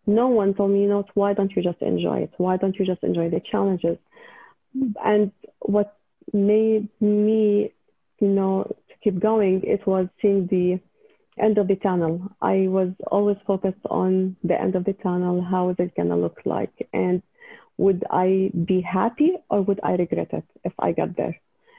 No 0.07 0.29
one 0.29 0.55
told 0.55 0.73
me, 0.73 0.83
you 0.83 0.89
know, 0.89 1.05
why 1.15 1.33
don't 1.33 1.55
you 1.57 1.63
just 1.63 1.81
enjoy 1.81 2.19
it? 2.21 2.33
Why 2.37 2.57
don't 2.57 2.77
you 2.79 2.85
just 2.85 3.03
enjoy 3.03 3.31
the 3.31 3.41
challenges? 3.41 3.99
And 5.03 5.33
what 5.61 5.97
made 6.33 6.89
me, 7.01 7.73
you 8.21 8.29
know, 8.29 8.65
to 8.89 8.95
keep 9.03 9.21
going, 9.21 9.63
it 9.65 9.87
was 9.87 10.09
seeing 10.21 10.47
the 10.49 10.81
end 11.43 11.59
of 11.59 11.69
the 11.69 11.77
tunnel. 11.77 12.21
I 12.43 12.67
was 12.69 12.91
always 13.11 13.37
focused 13.47 13.85
on 13.89 14.37
the 14.45 14.61
end 14.61 14.75
of 14.75 14.85
the 14.85 14.93
tunnel. 14.93 15.43
How 15.43 15.71
is 15.71 15.77
it 15.79 15.97
going 15.97 16.09
to 16.09 16.17
look 16.17 16.41
like? 16.45 16.89
And 16.93 17.23
would 17.77 18.05
I 18.11 18.51
be 18.65 18.81
happy 18.81 19.33
or 19.51 19.63
would 19.63 19.81
I 19.83 19.93
regret 19.93 20.29
it 20.33 20.45
if 20.65 20.73
I 20.79 20.93
got 20.93 21.17
there? 21.17 21.37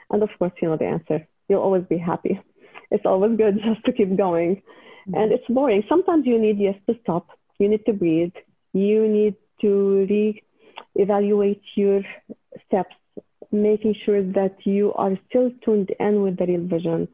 And 0.10 0.24
of 0.24 0.30
course, 0.38 0.52
you 0.62 0.70
know 0.70 0.78
the 0.78 0.86
answer. 0.86 1.28
You'll 1.48 1.62
always 1.62 1.86
be 1.86 1.98
happy. 1.98 2.40
It's 2.92 3.06
always 3.06 3.36
good 3.36 3.56
just 3.66 3.84
to 3.86 3.92
keep 3.92 4.16
going. 4.16 4.62
Mm-hmm. 5.08 5.16
And 5.16 5.32
it's 5.32 5.48
boring. 5.50 5.84
Sometimes 5.90 6.26
you 6.28 6.40
need, 6.40 6.60
yes, 6.60 6.76
to 6.88 6.96
stop. 7.02 7.28
You 7.58 7.68
need 7.68 7.84
to 7.86 7.94
breathe. 7.94 8.34
You 8.74 9.08
need 9.08 9.36
to 9.62 10.06
re-evaluate 10.08 11.64
your 11.76 12.02
steps, 12.68 12.96
making 13.52 13.96
sure 14.06 14.22
that 14.22 14.56
you 14.66 14.94
are 14.94 15.18
still 15.28 15.52
tuned 15.64 15.92
in 16.00 16.22
with 16.22 16.38
the 16.38 16.46
real 16.46 16.68
vision, 16.68 17.08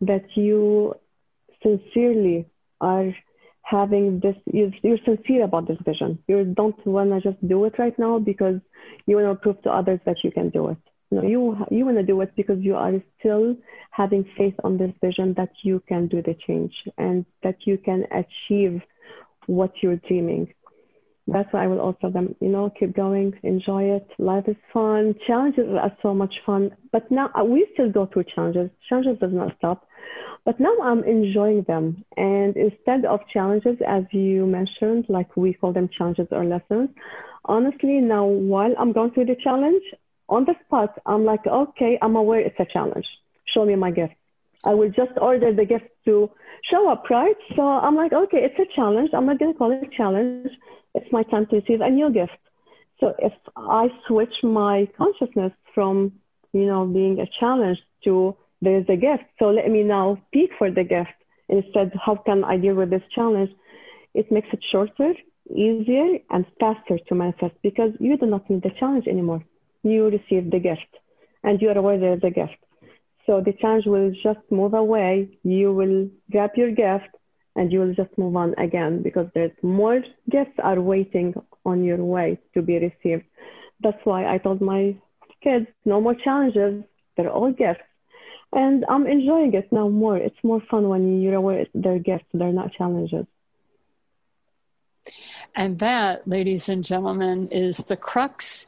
that 0.00 0.24
you 0.34 0.94
sincerely 1.62 2.46
are 2.80 3.14
having 3.68 4.20
this 4.20 4.36
you're, 4.52 4.70
you're 4.82 4.98
sincere 5.04 5.44
about 5.44 5.68
this 5.68 5.78
vision 5.84 6.18
you 6.26 6.44
don't 6.56 6.86
want 6.86 7.10
to 7.10 7.20
just 7.20 7.48
do 7.48 7.64
it 7.64 7.74
right 7.78 7.98
now 7.98 8.18
because 8.18 8.60
you 9.06 9.16
want 9.16 9.28
to 9.28 9.42
prove 9.42 9.60
to 9.62 9.70
others 9.70 10.00
that 10.06 10.16
you 10.24 10.30
can 10.30 10.48
do 10.50 10.68
it 10.68 10.78
no 11.10 11.22
you 11.22 11.56
you 11.70 11.84
want 11.84 11.96
to 11.96 12.02
do 12.02 12.20
it 12.20 12.32
because 12.36 12.58
you 12.60 12.74
are 12.74 12.92
still 13.18 13.54
having 13.90 14.24
faith 14.36 14.54
on 14.64 14.78
this 14.78 14.92
vision 15.02 15.34
that 15.36 15.50
you 15.62 15.82
can 15.88 16.08
do 16.08 16.22
the 16.22 16.36
change 16.46 16.72
and 16.96 17.26
that 17.42 17.56
you 17.66 17.76
can 17.78 18.04
achieve 18.12 18.80
what 19.46 19.72
you're 19.82 20.00
dreaming 20.08 20.48
that's 21.30 21.52
why 21.52 21.64
I 21.64 21.66
will 21.66 21.80
also 21.80 22.08
them, 22.10 22.34
you 22.40 22.48
know, 22.48 22.72
keep 22.78 22.96
going, 22.96 23.34
enjoy 23.42 23.82
it. 23.82 24.08
Life 24.18 24.44
is 24.48 24.56
fun. 24.72 25.14
Challenges 25.26 25.66
are 25.78 25.94
so 26.00 26.14
much 26.14 26.34
fun. 26.46 26.70
But 26.90 27.10
now 27.10 27.30
we 27.44 27.68
still 27.74 27.90
go 27.90 28.06
through 28.06 28.24
challenges. 28.34 28.70
Challenges 28.88 29.18
does 29.20 29.32
not 29.34 29.54
stop. 29.58 29.86
But 30.44 30.60
now 30.60 30.74
I'm 30.82 31.04
enjoying 31.04 31.62
them. 31.68 32.04
And 32.16 32.56
instead 32.56 33.04
of 33.04 33.20
challenges, 33.32 33.76
as 33.86 34.04
you 34.12 34.46
mentioned, 34.46 35.06
like 35.08 35.36
we 35.36 35.54
call 35.54 35.72
them 35.72 35.88
challenges 35.96 36.28
or 36.30 36.44
lessons, 36.44 36.90
honestly, 37.44 38.00
now 38.00 38.24
while 38.24 38.74
I'm 38.78 38.92
going 38.92 39.10
through 39.12 39.26
the 39.26 39.36
challenge, 39.42 39.82
on 40.28 40.44
the 40.44 40.54
spot, 40.66 40.98
I'm 41.06 41.24
like, 41.24 41.46
okay, 41.46 41.98
I'm 42.02 42.16
aware 42.16 42.40
it's 42.40 42.60
a 42.60 42.66
challenge. 42.66 43.06
Show 43.54 43.64
me 43.64 43.76
my 43.76 43.90
gift. 43.90 44.14
I 44.64 44.74
will 44.74 44.90
just 44.90 45.12
order 45.20 45.54
the 45.54 45.64
gift 45.64 45.86
to 46.04 46.30
show 46.70 46.90
up, 46.90 47.04
right? 47.10 47.36
So 47.56 47.62
I'm 47.62 47.94
like, 47.94 48.12
okay, 48.12 48.38
it's 48.38 48.58
a 48.58 48.74
challenge. 48.74 49.10
I'm 49.14 49.26
not 49.26 49.38
going 49.38 49.52
to 49.52 49.58
call 49.58 49.72
it 49.72 49.82
a 49.82 49.96
challenge. 49.96 50.50
It's 50.94 51.10
my 51.12 51.22
time 51.22 51.46
to 51.46 51.56
receive 51.56 51.80
a 51.80 51.88
new 51.90 52.10
gift. 52.10 52.32
So 53.00 53.14
if 53.18 53.32
I 53.56 53.88
switch 54.06 54.34
my 54.42 54.88
consciousness 54.96 55.52
from, 55.74 56.12
you 56.52 56.66
know, 56.66 56.84
being 56.86 57.20
a 57.20 57.26
challenge 57.38 57.78
to 58.04 58.36
there's 58.60 58.86
a 58.88 58.96
gift. 58.96 59.24
So 59.38 59.46
let 59.46 59.70
me 59.70 59.82
now 59.82 60.18
peak 60.32 60.50
for 60.58 60.70
the 60.70 60.84
gift 60.84 61.10
instead. 61.48 61.92
How 62.04 62.16
can 62.16 62.44
I 62.44 62.56
deal 62.56 62.74
with 62.74 62.90
this 62.90 63.02
challenge? 63.14 63.50
It 64.14 64.30
makes 64.32 64.48
it 64.52 64.60
shorter, 64.70 65.14
easier, 65.50 66.18
and 66.30 66.44
faster 66.58 66.98
to 67.08 67.14
manifest 67.14 67.54
because 67.62 67.92
you 68.00 68.16
do 68.16 68.26
not 68.26 68.48
need 68.50 68.62
the 68.62 68.70
challenge 68.78 69.06
anymore. 69.06 69.44
You 69.82 70.06
receive 70.06 70.50
the 70.50 70.58
gift 70.58 70.92
and 71.44 71.60
you 71.60 71.68
are 71.68 71.78
aware 71.78 71.98
there's 71.98 72.24
a 72.24 72.30
gift. 72.30 72.56
So 73.26 73.42
the 73.44 73.52
challenge 73.60 73.86
will 73.86 74.10
just 74.22 74.40
move 74.50 74.74
away. 74.74 75.38
You 75.42 75.72
will 75.72 76.08
grab 76.30 76.50
your 76.56 76.70
gift 76.70 77.14
and 77.56 77.72
you 77.72 77.80
will 77.80 77.94
just 77.94 78.16
move 78.16 78.36
on 78.36 78.54
again 78.58 79.02
because 79.02 79.26
there's 79.34 79.52
more 79.62 80.00
gifts 80.30 80.58
are 80.62 80.80
waiting 80.80 81.34
on 81.64 81.84
your 81.84 82.02
way 82.04 82.38
to 82.54 82.62
be 82.62 82.78
received. 82.78 83.24
That's 83.80 83.98
why 84.04 84.32
I 84.32 84.38
told 84.38 84.60
my 84.60 84.96
kids, 85.42 85.66
no 85.84 86.00
more 86.00 86.14
challenges. 86.14 86.84
They're 87.16 87.30
all 87.30 87.52
gifts. 87.52 87.87
And 88.52 88.84
I'm 88.88 89.06
enjoying 89.06 89.52
it 89.54 89.70
now 89.70 89.88
more. 89.88 90.16
It's 90.16 90.42
more 90.42 90.60
fun 90.70 90.88
when 90.88 91.20
you're 91.20 91.34
aware 91.34 91.66
they're 91.74 91.98
gifts, 91.98 92.24
they're 92.32 92.52
not 92.52 92.72
challenges. 92.72 93.26
And 95.54 95.78
that, 95.80 96.26
ladies 96.26 96.68
and 96.68 96.84
gentlemen, 96.84 97.48
is 97.48 97.78
the 97.78 97.96
crux 97.96 98.66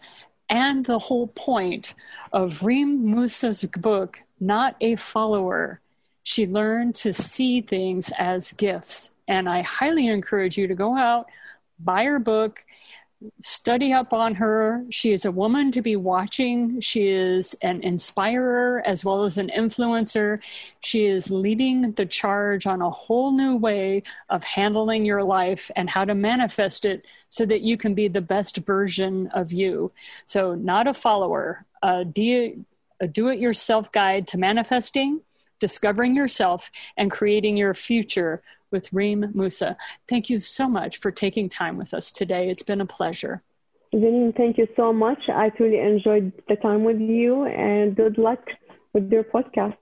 and 0.49 0.85
the 0.85 0.99
whole 0.99 1.29
point 1.29 1.95
of 2.33 2.64
Reem 2.64 3.07
Mousa's 3.07 3.64
book, 3.64 4.21
Not 4.40 4.77
a 4.81 4.97
Follower. 4.97 5.81
She 6.25 6.47
learned 6.47 6.97
to 6.97 7.12
see 7.12 7.61
things 7.61 8.12
as 8.19 8.53
gifts. 8.53 9.12
And 9.29 9.49
I 9.49 9.62
highly 9.62 10.09
encourage 10.09 10.59
you 10.59 10.66
to 10.66 10.75
go 10.75 10.97
out, 10.97 11.27
buy 11.79 12.05
her 12.05 12.19
book, 12.19 12.64
study 13.40 13.92
up 13.92 14.12
on 14.12 14.35
her. 14.37 14.85
She 14.90 15.12
is 15.12 15.24
a 15.24 15.30
woman 15.30 15.70
to 15.72 15.83
be 15.83 15.96
watching. 15.96 16.80
She 16.80 17.09
is 17.09 17.54
an 17.62 17.83
inspirer 17.83 18.83
as 18.87 19.04
well 19.04 19.24
as 19.24 19.37
an 19.37 19.50
influencer. 19.54 20.40
She 20.80 21.04
is 21.04 21.30
leading 21.30 21.92
the 21.92 22.06
charge 22.06 22.66
on 22.66 22.80
a 22.80 22.90
whole 22.90 23.33
new 23.33 23.56
way 23.56 24.02
of 24.30 24.44
handling 24.44 25.04
your 25.04 25.22
life 25.22 25.70
and 25.76 25.90
how 25.90 26.04
to 26.04 26.14
manifest 26.14 26.87
it 26.87 27.04
so 27.28 27.44
that 27.46 27.61
you 27.61 27.76
can 27.76 27.94
be 27.94 28.09
the 28.09 28.22
best 28.22 28.56
version 28.59 29.28
of 29.28 29.52
you. 29.52 29.90
So, 30.24 30.54
not 30.54 30.88
a 30.88 30.94
follower, 30.94 31.66
a 31.83 32.04
do 32.04 33.28
it 33.28 33.38
yourself 33.38 33.92
guide 33.92 34.26
to 34.28 34.38
manifesting, 34.38 35.20
discovering 35.59 36.14
yourself, 36.14 36.70
and 36.96 37.11
creating 37.11 37.56
your 37.56 37.74
future 37.74 38.42
with 38.70 38.92
Reem 38.92 39.33
Mousa. 39.35 39.76
Thank 40.09 40.30
you 40.30 40.40
so 40.40 40.68
much 40.68 40.98
for 40.98 41.11
taking 41.11 41.48
time 41.48 41.76
with 41.76 41.94
us 41.94 42.12
today. 42.12 42.50
It's 42.50 42.62
been 42.62 42.80
a 42.80 42.87
pleasure. 42.87 43.40
Janine, 43.92 44.37
thank 44.37 44.56
you 44.56 44.68
so 44.76 44.92
much. 44.92 45.28
I 45.28 45.48
truly 45.50 45.80
enjoyed 45.80 46.33
the 46.48 46.56
time 46.56 46.85
with 46.85 47.00
you 47.00 47.44
and 47.44 47.96
good 47.96 48.18
luck 48.18 48.40
with 48.92 49.11
your 49.11 49.24
podcast. 49.24 49.76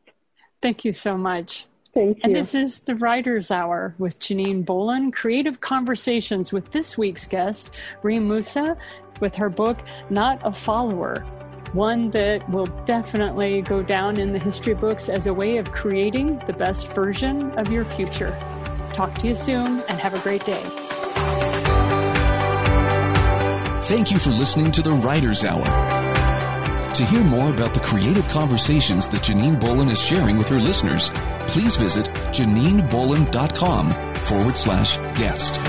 Thank 0.62 0.84
you 0.84 0.92
so 0.92 1.16
much. 1.16 1.66
Thank 1.94 2.16
you. 2.16 2.22
And 2.24 2.34
this 2.34 2.54
is 2.54 2.80
the 2.80 2.94
Writer's 2.96 3.50
Hour 3.50 3.94
with 3.98 4.18
Janine 4.18 4.64
Bolin, 4.64 5.12
creative 5.12 5.60
conversations 5.60 6.52
with 6.52 6.70
this 6.70 6.96
week's 6.96 7.26
guest, 7.26 7.76
Reem 8.02 8.28
Mousa, 8.28 8.76
with 9.20 9.34
her 9.36 9.50
book, 9.50 9.78
Not 10.10 10.40
a 10.44 10.52
Follower 10.52 11.24
one 11.72 12.10
that 12.10 12.48
will 12.48 12.66
definitely 12.86 13.62
go 13.62 13.82
down 13.82 14.18
in 14.18 14.32
the 14.32 14.38
history 14.38 14.74
books 14.74 15.08
as 15.08 15.26
a 15.26 15.34
way 15.34 15.58
of 15.58 15.70
creating 15.70 16.38
the 16.46 16.52
best 16.52 16.88
version 16.94 17.50
of 17.58 17.70
your 17.70 17.84
future. 17.84 18.36
Talk 18.98 19.14
to 19.18 19.28
you 19.28 19.36
soon 19.36 19.80
and 19.82 20.00
have 20.00 20.14
a 20.14 20.18
great 20.18 20.44
day. 20.44 20.60
Thank 23.84 24.10
you 24.10 24.18
for 24.18 24.30
listening 24.30 24.72
to 24.72 24.82
the 24.82 24.90
Writer's 24.90 25.44
Hour. 25.44 25.64
To 26.94 27.04
hear 27.04 27.22
more 27.22 27.48
about 27.48 27.74
the 27.74 27.80
creative 27.80 28.26
conversations 28.26 29.08
that 29.10 29.22
Janine 29.22 29.60
Bolin 29.60 29.88
is 29.88 30.02
sharing 30.02 30.36
with 30.36 30.48
her 30.48 30.58
listeners, 30.58 31.10
please 31.46 31.76
visit 31.76 32.06
JanineBolin.com 32.32 33.92
forward 34.24 34.56
slash 34.56 34.96
guest. 35.16 35.60